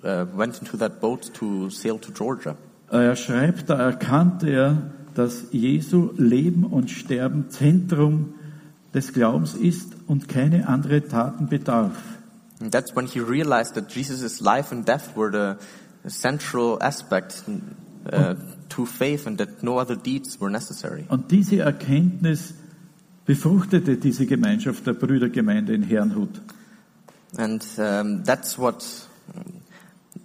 [0.04, 2.56] uh, went into that boat to sail to Georgia.
[2.90, 8.34] Er schreibt, da erkannte er, dass Jesu Leben und Sterben Zentrum
[8.94, 11.96] des Glaubens ist und keine andere Taten bedarf.
[12.60, 17.44] And that's when he realized that Jesus' life and death were the central aspect
[18.12, 18.34] uh,
[18.68, 21.06] to faith and that no other deeds were necessary.
[21.08, 22.54] Und diese Erkenntnis
[23.24, 26.40] befruchtete diese Gemeinschaft der Brüdergemeinde in Herrnhut.
[27.36, 28.84] And um, that's what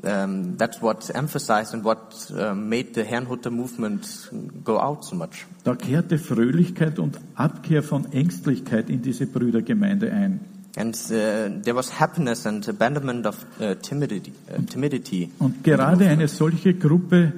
[0.04, 4.30] um, that's what emphasized and what uh, made the Herrnhuter movement
[4.64, 5.46] go out so much.
[5.64, 10.40] Da kehrte Fröhlichkeit und Abkehr von Ängstlichkeit in diese Brüdergemeinde ein.
[10.76, 14.32] And uh, there was happiness and abandonment of uh, timidity.
[14.48, 15.32] Uh, timidity.
[15.40, 17.34] Und gerade eine solche Gruppe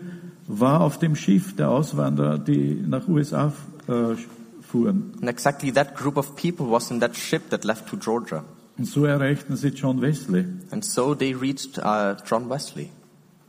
[0.47, 3.53] war auf dem Schiff der Auswanderer, die nach USA
[3.87, 4.15] äh,
[4.61, 5.13] fuhren.
[5.21, 8.43] And exactly that group of people was in that ship that left to Georgia.
[8.79, 10.45] Und so erreichten sie John Wesley.
[10.71, 12.89] And so they reached uh, John Wesley.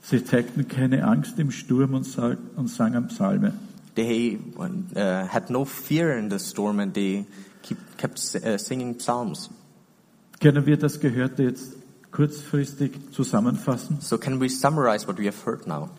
[0.02, 3.52] Sie zeigten keine Angst im Sturm und, sag, und sangen Psalme.
[3.94, 7.26] They uh, had no fear in the storm and they
[7.62, 9.50] keep, kept uh, singing psalms.
[10.40, 11.76] Können wir das Gehörte jetzt
[12.10, 13.98] kurzfristig zusammenfassen?
[14.00, 15.90] So can we summarize what we have heard now?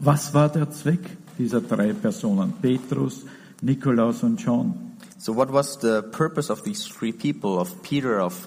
[0.00, 1.00] Was war der Zweck
[1.38, 2.52] dieser drei Personen?
[2.60, 3.24] Petrus,
[3.62, 4.98] Nikolaus und John.
[5.16, 8.46] So what was the purpose of these three people, of Peter, of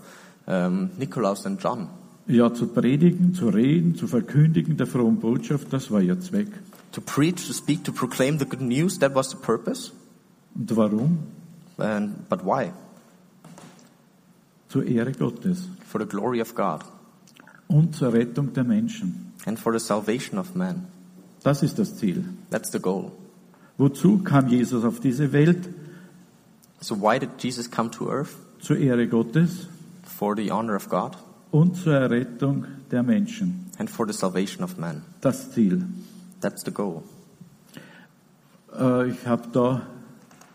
[0.49, 1.87] um, Nikolaus and John?
[2.27, 6.49] Ja, zu predigen, zu reden, zu verkündigen der frohen Botschaft, das war ihr Zweck.
[6.91, 9.91] To preach, to speak, to proclaim the good news, that was the purpose.
[10.55, 11.19] Und warum?
[11.77, 12.71] And, but why?
[14.67, 16.81] Zur Ehre Gottes For the glory of God
[17.67, 19.31] und zur Rettung der Menschen.
[19.45, 20.85] and for the salvation of man.
[21.43, 22.23] Das ist das Ziel.
[22.51, 23.11] That's the goal.
[23.77, 25.69] Wozu kam Jesus auf diese Welt?
[26.81, 28.35] So why did Jesus come to earth?
[28.59, 29.67] Zur Ehre Gottes
[30.19, 31.15] For the honor of God
[31.51, 33.71] und zur Errettung der Menschen.
[33.77, 35.01] and for the salvation of man.
[35.21, 35.85] Das Ziel.
[36.41, 37.03] That's the goal.
[38.77, 39.81] Äh, ich habe da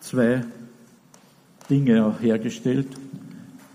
[0.01, 0.45] zwei
[1.71, 2.89] Dinge auch hergestellt.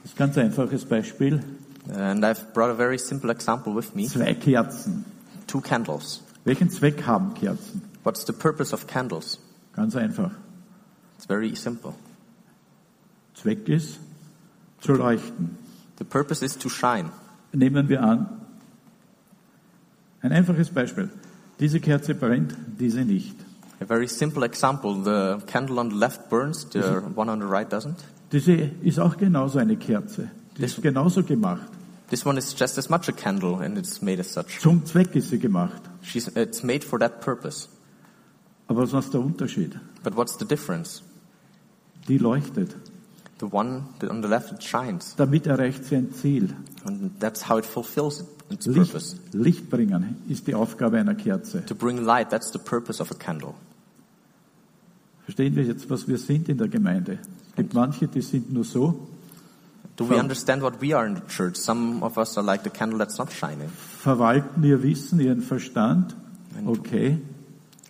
[0.04, 1.44] Das ist ein ganz einfaches Beispiel.
[1.92, 4.06] And I've brought a very simple example with me.
[4.06, 5.06] Zwei Kerzen.
[5.48, 6.22] Two candles.
[6.46, 7.82] Welchen Zweck haben Kerzen?
[8.04, 9.40] What's the purpose of candles?
[9.76, 10.32] Ganz einfach.
[11.18, 11.96] It's very simple.
[13.34, 14.00] Zweck ist
[14.82, 15.58] zu leuchten.
[16.00, 17.12] The purpose is to shine.
[17.54, 18.40] Nehmen wir an,
[20.22, 21.10] ein einfaches Beispiel.
[21.60, 23.36] Diese Kerze brennt, diese nicht.
[23.82, 25.04] A very simple example.
[25.04, 27.98] The candle on the left burns, the one on the right doesn't.
[28.32, 30.30] Diese ist auch genauso eine Kerze.
[30.58, 31.68] Die ist genauso gemacht.
[32.10, 34.60] This one is just as much a candle and it's made as such.
[34.60, 35.82] Zum Zweck ist sie gemacht.
[36.02, 37.70] She's, it's made for that purpose.
[38.68, 39.80] Aber was ist der Unterschied?
[40.04, 41.02] But what's the difference?
[42.08, 42.76] Die leuchtet.
[43.40, 46.54] The one that on the left shines, Damit erreicht sie ein Ziel.
[46.86, 49.16] and that's how it fulfills its Licht, purpose.
[49.32, 51.66] Licht bringen ist die Aufgabe einer Kerze.
[51.66, 53.54] To bring light, that's the purpose of a candle.
[55.24, 57.20] Verstehen wir jetzt, was wir sind in der Gemeinde?
[57.52, 59.08] Es gibt manche, die sind nur so,
[59.96, 61.58] Do we understand what we are in the church?
[61.58, 63.70] Some of us are like the candle that's not shining.
[64.02, 66.16] verwalten ihr Wissen, ihren Verstand,
[66.66, 67.20] okay,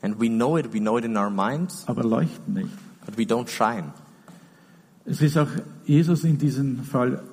[0.01, 2.69] And we know it, we know it in our minds, aber leuchten nicht.
[3.05, 3.93] but we don't shine.
[5.09, 5.47] Es ist auch
[5.85, 7.23] Jesus in diesem Fall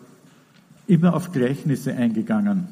[0.86, 2.68] immer auf Gleichnisse eingegangen.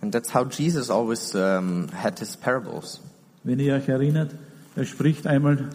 [0.00, 3.00] And that's how Jesus always um, had his parables.
[3.42, 4.32] Wenn ihr euch erinnert,
[4.76, 5.70] er spricht einmal,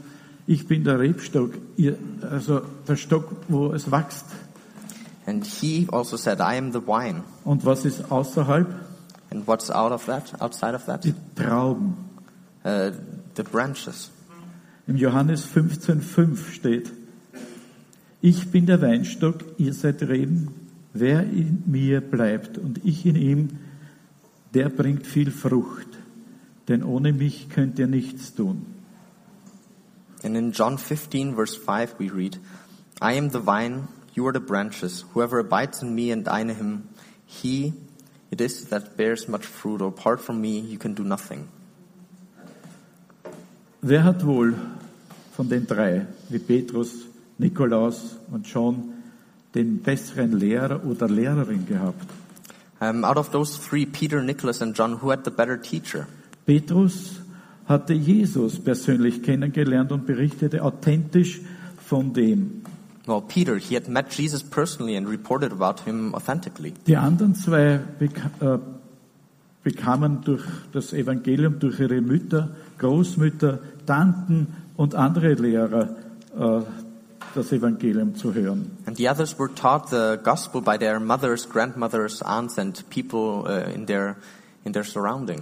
[0.48, 4.26] ich bin der Rebstock, ihr, also der Stock, wo es wächst.
[5.26, 7.24] And he also said, I am the wine.
[7.44, 8.68] Und was ist außerhalb?
[9.30, 11.04] And what's out of that, outside of that?
[11.04, 11.98] Die Trauben.
[12.64, 12.92] Uh,
[13.36, 14.10] the branches.
[14.88, 16.92] Im Johannes 15,5 steht,
[18.22, 20.50] ich bin der Weinstock, ihr seid Reben,
[20.94, 23.50] wer in mir bleibt und ich in ihm,
[24.54, 25.88] der bringt viel Frucht,
[26.68, 28.66] denn ohne mich könnt ihr nichts tun.
[30.24, 32.40] And in John 15 verse 5 we read,
[33.02, 35.06] I am the vine, you are the branches.
[35.14, 36.90] Whoever abides in me and I in him,
[37.26, 37.74] he
[38.32, 39.82] it is that bears much fruit.
[39.82, 41.48] Or apart from me, you can do nothing.
[43.82, 44.56] Wer hat wohl
[45.36, 47.06] von den drei, wie Petrus,
[47.40, 48.94] Nikolaus und John,
[49.56, 52.06] den besseren Lehrer oder Lehrerin gehabt?
[52.82, 56.08] Um, out of those three, Peter, Nicholas, and John, who had the better teacher?
[56.46, 57.20] Petrus
[57.66, 61.42] hatte Jesus persönlich kennengelernt und berichtete authentisch
[61.86, 62.62] von dem.
[63.06, 66.74] Well, Peter, he had met Jesus personally and reported about him authentically.
[66.88, 68.60] Die anderen zwei beka äh,
[69.64, 75.96] bekamen durch das Evangelium, durch ihre Mütter, Großmütter, Tanten und andere Lehrer
[76.38, 76.62] äh,
[77.36, 78.72] das Evangelium zu hören.
[78.86, 83.74] And the others were taught the gospel by their mothers, grandmothers, aunts, and people uh,
[83.74, 84.16] in their
[84.64, 85.42] in their surrounding.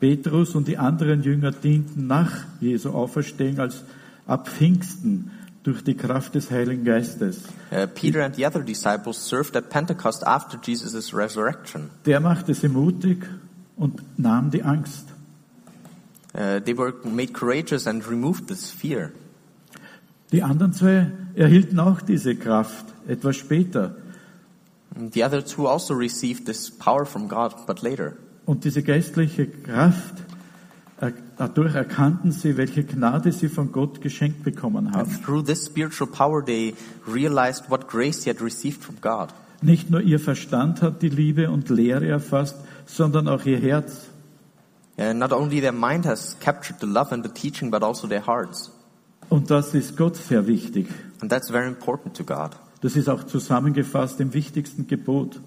[0.00, 3.82] Petrus und die anderen Jünger dienten nach Jesu Auferstehung als
[4.26, 5.32] ab Pfingsten
[5.64, 7.44] durch die Kraft des Heiligen Geistes.
[7.70, 11.90] Uh, Peter and the other disciples served at Pentecost after Jesus' resurrection.
[12.06, 13.24] Der machte sie mutig
[13.76, 15.06] und nahm die Angst.
[16.34, 19.12] Uh, they were made courageous and removed this fear.
[20.32, 23.96] Die anderen zwei erhielten auch diese Kraft etwas später.
[24.94, 28.14] And The other two also received this power from God, but later.
[28.46, 30.14] Und diese geistliche Kraft,
[31.36, 35.10] dadurch erkannten sie, welche Gnade sie von Gott geschenkt bekommen And haben.
[35.24, 36.74] through this spiritual power, they
[37.06, 39.28] realized what grace they had received from God.
[39.60, 42.56] Nicht nur ihr Verstand hat die Liebe und Lehre erfasst,
[42.86, 44.06] sondern auch ihr Herz.
[44.96, 48.26] And not only their mind has captured the love and the teaching, but also their
[48.26, 48.72] hearts.
[49.28, 50.88] Und das ist Gott sehr wichtig.
[51.20, 52.50] And that's very important to God.
[52.80, 55.40] Das ist auch zusammengefasst im wichtigsten Gebot.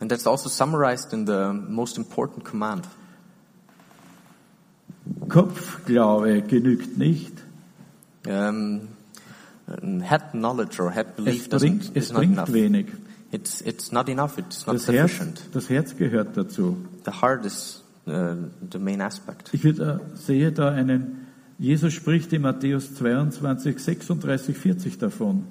[0.00, 2.86] And that's also summarized in the most important command.
[5.28, 7.32] Kopfglaube genügt nicht.
[8.26, 8.88] Um,
[10.02, 12.52] head knowledge or head belief Es bringt, es not bringt enough.
[12.52, 12.86] wenig.
[13.32, 14.38] It's, it's not enough.
[14.38, 15.42] It's not Das Herz, sufficient.
[15.52, 16.76] das Herz gehört dazu.
[17.04, 18.34] The heart is uh,
[18.72, 19.50] the main aspect.
[19.52, 21.25] Ich würde, äh, sehe da einen,
[21.58, 25.44] Jesus spricht in Matthäus 22, 36, 40 davon.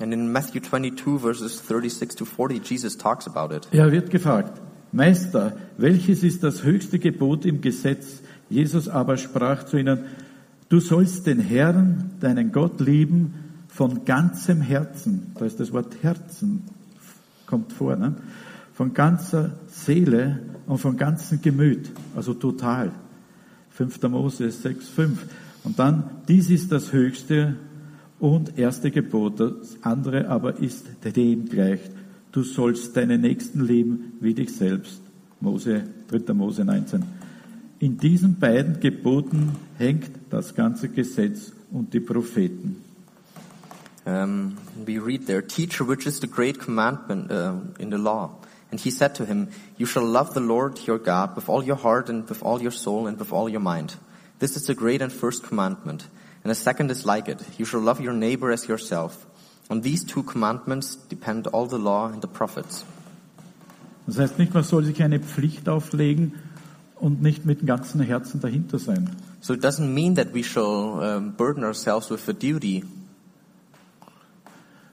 [0.00, 3.68] And in Matthew 22 verses 36 to 40, Jesus talks about it.
[3.70, 4.60] Er wird gefragt,
[4.90, 8.22] Meister, welches ist das höchste Gebot im Gesetz?
[8.50, 10.00] Jesus aber sprach zu ihnen,
[10.68, 13.34] du sollst den Herrn, deinen Gott lieben,
[13.68, 15.32] von ganzem Herzen.
[15.38, 16.64] Da ist das Wort Herzen,
[17.46, 18.16] kommt vor, ne?
[18.74, 22.90] Von ganzer Seele und von ganzem Gemüt, also total.
[23.70, 24.02] 5.
[24.02, 25.26] Mose 6, 5.
[25.64, 27.56] Und dann, dies ist das höchste
[28.18, 31.80] und erste Gebot, das andere aber ist dem gleich.
[32.32, 35.00] Du sollst deinen Nächsten lieben wie dich selbst.
[35.40, 36.32] Mose, 3.
[36.34, 37.02] Mose 19.
[37.78, 42.76] In diesen beiden Geboten hängt das ganze Gesetz und die Propheten.
[44.04, 48.30] Um, we read there, Teacher, which is the great commandment uh, in the law?
[48.72, 51.76] And he said to him, You shall love the Lord your God with all your
[51.76, 53.94] heart and with all your soul and with all your mind.
[54.42, 56.08] This is the great and first commandment.
[56.42, 57.40] And the second is like it.
[57.58, 59.24] You shall love your neighbor as yourself.
[59.70, 62.84] On these two commandments depend all the law and the prophets.
[64.08, 66.40] Das heißt nicht, man soll sich eine Pflicht auflegen
[66.96, 69.14] und nicht mit dem ganzen Herzen dahinter sein.
[69.40, 72.82] So it doesn't mean that we shall um, burden ourselves with a duty.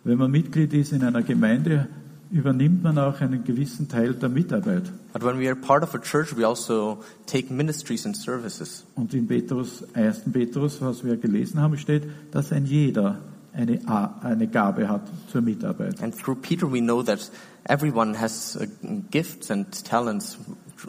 [0.04, 1.88] Wenn man Mitglied ist in einer Gemeinde,
[2.32, 4.92] übernimmt man auch einen gewissen Teil der Mitarbeit.
[5.14, 8.86] But when we are part of a church, we also take ministries and services.
[8.96, 10.32] Und in Petrus, 1.
[10.32, 13.20] Petrus, was wir gelesen haben, steht, dass ein jeder
[13.54, 13.80] eine,
[14.22, 16.02] eine Gabe hat zur Mitarbeit.
[16.04, 17.32] And through Peter, we know that
[17.66, 18.66] everyone has uh,
[19.10, 20.38] gifts and talents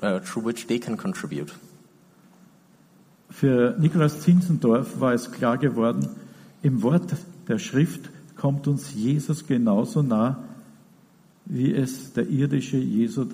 [0.02, 1.52] uh, through which they can contribute.
[3.30, 6.08] Für Nikolaus Zinzendorf war es klar geworden,
[6.62, 7.14] im Wort
[7.48, 10.44] der Schrift kommt uns Jesus genauso nah,
[11.50, 13.26] wie es der irdische Jesu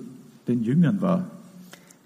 [0.47, 1.31] den Jüngern war.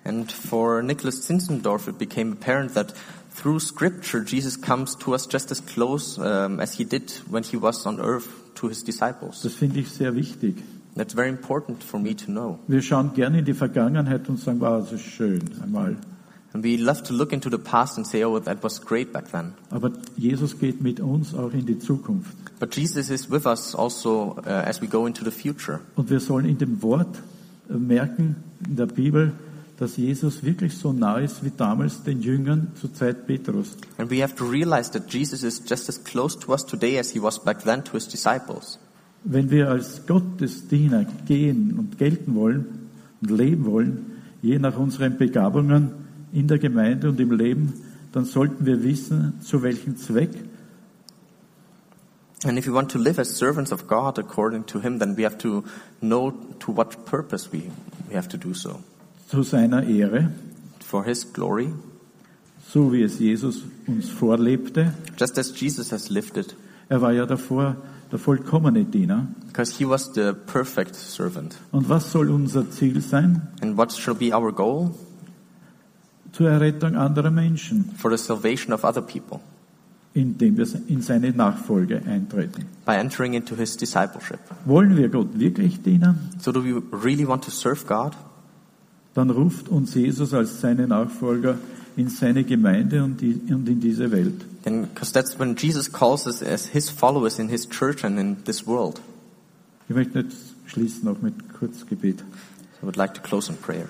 [0.04, 2.94] And for Nicholas Zinzendorf, it became apparent that
[3.34, 7.56] through Scripture, Jesus comes to us just as close um, as he did when he
[7.56, 9.42] was on earth to his disciples.
[9.44, 10.64] Das finde ich sehr wichtig.
[10.96, 12.60] That's very important for me to know.
[12.68, 15.96] Wir schauen gerne in die Vergangenheit und sagen, wow, das ist schön, einmal.
[16.54, 19.32] And we love to look into the past and say, oh, that was great back
[19.32, 19.54] then.
[19.70, 22.36] Aber Jesus geht mit uns auch in die Zukunft.
[22.62, 25.80] But Jesus is with us also uh, as we go into the future.
[25.96, 27.18] Und wir sollen in dem Wort
[27.68, 28.36] äh, merken,
[28.68, 29.32] in der Bibel,
[29.80, 33.76] dass Jesus wirklich so nah ist wie damals den Jüngern zur Zeit Petrus.
[33.98, 37.10] And we have to realize that Jesus is just as close to us today as
[37.10, 38.78] he was back then to his disciples.
[39.24, 42.90] Wenn wir als Gottesdiener gehen und gelten wollen
[43.22, 44.06] und leben wollen,
[44.44, 45.94] je nach unseren Begabungen
[46.32, 47.74] in der Gemeinde und im Leben,
[48.12, 50.30] dann sollten wir wissen, zu welchem Zweck
[52.44, 55.24] And if we want to live as servants of God according to him, then we
[55.24, 55.64] have to
[56.02, 56.32] know
[56.62, 57.70] to what purpose we,
[58.10, 58.80] we have to do so.
[59.30, 60.32] zu seiner Ehre,
[60.84, 61.72] For his glory,
[62.68, 64.94] so wie es Jesus uns vorlebte.
[65.18, 66.56] just as Jesus has lived it,
[66.90, 67.78] Er war ja davor
[68.12, 69.28] der vollkommene Diener.
[69.48, 71.56] because he was the perfect servant.
[71.72, 73.48] Und was soll unser Ziel sein?
[73.62, 74.92] And what shall be our goal?
[76.34, 79.40] Zur Errettung anderer Menschen, For the salvation of other people,
[80.14, 82.66] indem wir in seine Nachfolge eintreten.
[82.86, 84.40] by entering into his discipleship.
[84.66, 86.32] Wollen wir Gott wirklich dienen?
[86.40, 88.14] So do we really want to serve God?
[89.14, 91.58] Dann ruft uns Jesus als seine Nachfolger
[91.98, 94.46] in seine Gemeinde und in diese Welt.
[94.64, 98.66] Because that's when Jesus calls us as his followers in his church and in this
[98.66, 99.02] world.
[99.90, 100.38] Ich möchte jetzt
[100.68, 102.22] schließen noch mit Kurzgebet.
[102.82, 103.88] I would like to close in prayer.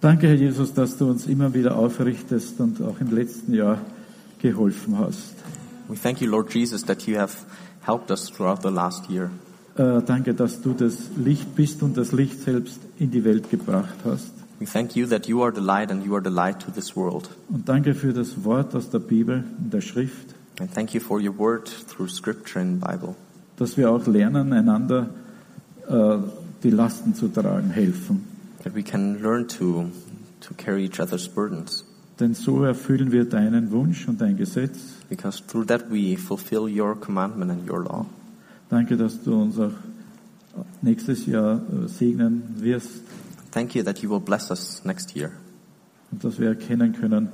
[0.00, 3.78] Danke, Herr Jesus, dass du uns immer wieder aufrichtest und auch im letzten Jahr
[4.38, 5.34] geholfen hast.
[5.88, 7.32] We thank you, Lord Jesus, that you have
[7.86, 9.30] helped us throughout the last year.
[9.76, 13.96] Äh, danke, dass du das Licht bist und das Licht selbst in die Welt gebracht
[14.04, 14.32] hast.
[14.60, 16.96] We thank you that you are the light and you are the light to this
[16.96, 17.28] world.
[17.48, 21.20] Und danke für das Wort aus der Bibel, in der Schrift, And thank you for
[21.20, 23.14] your word through scripture and Bible.
[23.56, 25.10] dass wir auch lernen, einander
[25.88, 26.18] äh,
[26.64, 28.26] die Lasten zu tragen, helfen.
[28.64, 29.90] That we can learn to,
[30.40, 31.84] to carry each other's burdens.
[32.20, 34.78] Denn so erfüllen wir deinen Wunsch und dein Gesetz.
[35.08, 38.06] Because through that we fulfill your commandment and your law.
[38.68, 39.72] Danke, dass du uns auch
[40.82, 43.02] nächstes Jahr äh, segnen wirst.
[43.52, 45.30] Thank you that you will bless us next year.
[46.10, 47.28] Und dass wir erkennen können,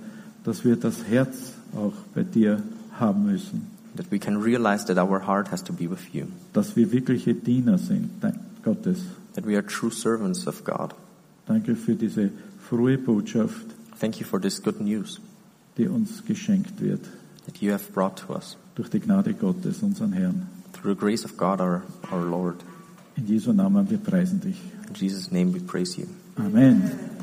[0.44, 2.62] dass wir das Herz auch bei dir
[2.98, 3.66] haben müssen.
[3.96, 6.26] That we can realize that our heart has to be with you.
[6.52, 8.98] Dass wir wirkliche Diener sind Dank Gottes.
[9.34, 10.94] That we are true servants of God.
[11.46, 12.30] Danke für diese
[12.68, 13.66] frohe Botschaft,
[13.98, 15.20] Thank you for this good news
[15.76, 17.00] die uns geschenkt wird.
[17.46, 18.56] that you have brought to us.
[18.74, 20.48] Durch die Gnade Gottes, unseren Herrn.
[20.72, 22.56] Through the grace of God our, our Lord.
[23.16, 24.60] In Jesu Namen, wir preisen dich.
[24.88, 26.06] In Jesus' name we praise you.
[26.36, 27.13] Amen.